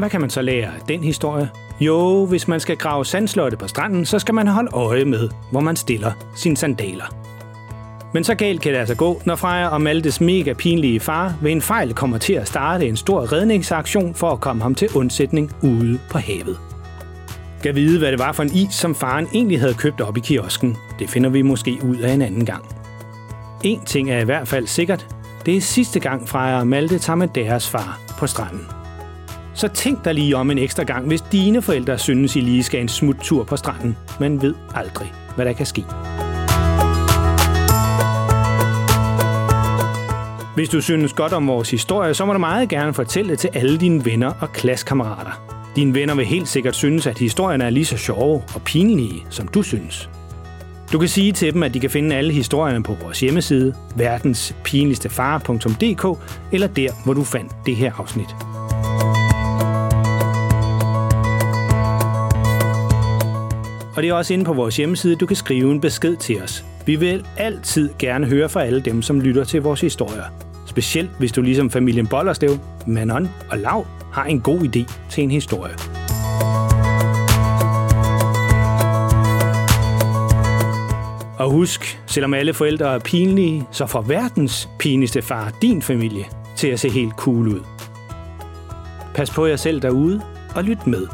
Og 0.00 0.02
hvad 0.02 0.10
kan 0.10 0.20
man 0.20 0.30
så 0.30 0.42
lære 0.42 0.66
af 0.66 0.80
den 0.88 1.04
historie? 1.04 1.50
Jo, 1.80 2.26
hvis 2.26 2.48
man 2.48 2.60
skal 2.60 2.76
grave 2.76 3.04
sandslotte 3.04 3.56
på 3.56 3.68
stranden, 3.68 4.06
så 4.06 4.18
skal 4.18 4.34
man 4.34 4.46
holde 4.46 4.70
øje 4.72 5.04
med, 5.04 5.28
hvor 5.50 5.60
man 5.60 5.76
stiller 5.76 6.12
sine 6.36 6.56
sandaler. 6.56 7.04
Men 8.14 8.24
så 8.24 8.34
galt 8.34 8.60
kan 8.60 8.72
det 8.72 8.78
altså 8.78 8.94
gå, 8.94 9.22
når 9.24 9.36
Freja 9.36 9.68
og 9.68 9.82
Maltes 9.82 10.20
mega 10.20 10.52
pinlige 10.52 11.00
far 11.00 11.34
ved 11.42 11.52
en 11.52 11.62
fejl 11.62 11.94
kommer 11.94 12.18
til 12.18 12.32
at 12.32 12.48
starte 12.48 12.88
en 12.88 12.96
stor 12.96 13.32
redningsaktion 13.32 14.14
for 14.14 14.30
at 14.30 14.40
komme 14.40 14.62
ham 14.62 14.74
til 14.74 14.88
undsætning 14.94 15.52
ude 15.62 15.98
på 16.10 16.18
havet. 16.18 16.58
Skal 17.58 17.74
vide, 17.74 17.98
hvad 17.98 18.10
det 18.12 18.18
var 18.18 18.32
for 18.32 18.42
en 18.42 18.54
is, 18.54 18.74
som 18.74 18.94
faren 18.94 19.28
egentlig 19.34 19.60
havde 19.60 19.74
købt 19.74 20.00
op 20.00 20.16
i 20.16 20.20
kiosken. 20.20 20.76
Det 20.98 21.10
finder 21.10 21.30
vi 21.30 21.42
måske 21.42 21.78
ud 21.84 21.96
af 21.96 22.12
en 22.12 22.22
anden 22.22 22.46
gang. 22.46 22.64
En 23.64 23.80
ting 23.86 24.10
er 24.10 24.18
i 24.18 24.24
hvert 24.24 24.48
fald 24.48 24.66
sikkert. 24.66 25.06
Det 25.46 25.56
er 25.56 25.60
sidste 25.60 26.00
gang 26.00 26.28
Freja 26.28 26.58
og 26.58 26.66
Malte 26.66 26.98
tager 26.98 27.16
med 27.16 27.28
deres 27.28 27.68
far 27.68 28.00
på 28.18 28.26
stranden. 28.26 28.79
Så 29.60 29.68
tænk 29.68 30.04
dig 30.04 30.14
lige 30.14 30.36
om 30.36 30.50
en 30.50 30.58
ekstra 30.58 30.82
gang, 30.82 31.06
hvis 31.06 31.20
dine 31.20 31.62
forældre 31.62 31.98
synes, 31.98 32.36
I 32.36 32.40
lige 32.40 32.62
skal 32.62 32.80
en 32.80 32.88
smuttur 32.88 33.44
på 33.44 33.56
stranden. 33.56 33.96
Man 34.20 34.42
ved 34.42 34.54
aldrig, 34.74 35.12
hvad 35.36 35.44
der 35.44 35.52
kan 35.52 35.66
ske. 35.66 35.84
Hvis 40.54 40.68
du 40.68 40.80
synes 40.80 41.12
godt 41.12 41.32
om 41.32 41.46
vores 41.46 41.70
historie, 41.70 42.14
så 42.14 42.26
må 42.26 42.32
du 42.32 42.38
meget 42.38 42.68
gerne 42.68 42.94
fortælle 42.94 43.30
det 43.30 43.38
til 43.38 43.50
alle 43.54 43.78
dine 43.78 44.04
venner 44.04 44.32
og 44.40 44.52
klassekammerater. 44.52 45.42
Dine 45.76 45.94
venner 45.94 46.14
vil 46.14 46.26
helt 46.26 46.48
sikkert 46.48 46.74
synes, 46.74 47.06
at 47.06 47.18
historierne 47.18 47.64
er 47.64 47.70
lige 47.70 47.84
så 47.84 47.96
sjove 47.96 48.42
og 48.54 48.62
pinlige, 48.64 49.26
som 49.30 49.48
du 49.48 49.62
synes. 49.62 50.10
Du 50.92 50.98
kan 50.98 51.08
sige 51.08 51.32
til 51.32 51.54
dem, 51.54 51.62
at 51.62 51.74
de 51.74 51.80
kan 51.80 51.90
finde 51.90 52.16
alle 52.16 52.32
historierne 52.32 52.82
på 52.82 52.96
vores 53.02 53.20
hjemmeside, 53.20 53.74
verdenspinligstefar.dk, 53.96 56.18
eller 56.52 56.66
der, 56.66 57.04
hvor 57.04 57.14
du 57.14 57.24
fandt 57.24 57.52
det 57.66 57.76
her 57.76 57.92
afsnit. 57.98 58.36
Og 64.00 64.04
det 64.04 64.10
er 64.10 64.14
også 64.14 64.34
inde 64.34 64.44
på 64.44 64.52
vores 64.52 64.76
hjemmeside, 64.76 65.16
du 65.16 65.26
kan 65.26 65.36
skrive 65.36 65.72
en 65.72 65.80
besked 65.80 66.16
til 66.16 66.42
os. 66.42 66.64
Vi 66.86 66.96
vil 66.96 67.26
altid 67.36 67.90
gerne 67.98 68.26
høre 68.26 68.48
fra 68.48 68.64
alle 68.64 68.80
dem, 68.80 69.02
som 69.02 69.20
lytter 69.20 69.44
til 69.44 69.62
vores 69.62 69.80
historier. 69.80 70.24
specielt 70.66 71.10
hvis 71.18 71.32
du 71.32 71.42
ligesom 71.42 71.70
familien 71.70 72.06
Bollerslev, 72.06 72.58
Manon 72.86 73.28
og 73.50 73.58
Lav 73.58 73.86
har 74.12 74.24
en 74.24 74.40
god 74.40 74.60
idé 74.60 74.92
til 75.10 75.24
en 75.24 75.30
historie. 75.30 75.72
Og 81.38 81.50
husk, 81.50 82.00
selvom 82.06 82.34
alle 82.34 82.54
forældre 82.54 82.94
er 82.94 82.98
pinlige, 82.98 83.66
så 83.72 83.86
får 83.86 84.00
verdens 84.00 84.68
pinligste 84.78 85.22
far 85.22 85.52
din 85.62 85.82
familie 85.82 86.24
til 86.56 86.68
at 86.68 86.80
se 86.80 86.88
helt 86.88 87.12
cool 87.16 87.48
ud. 87.48 87.60
Pas 89.14 89.30
på 89.30 89.46
jer 89.46 89.56
selv 89.56 89.82
derude, 89.82 90.22
og 90.54 90.64
lyt 90.64 90.86
med 90.86 91.06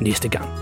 næste 0.00 0.28
gang. 0.28 0.61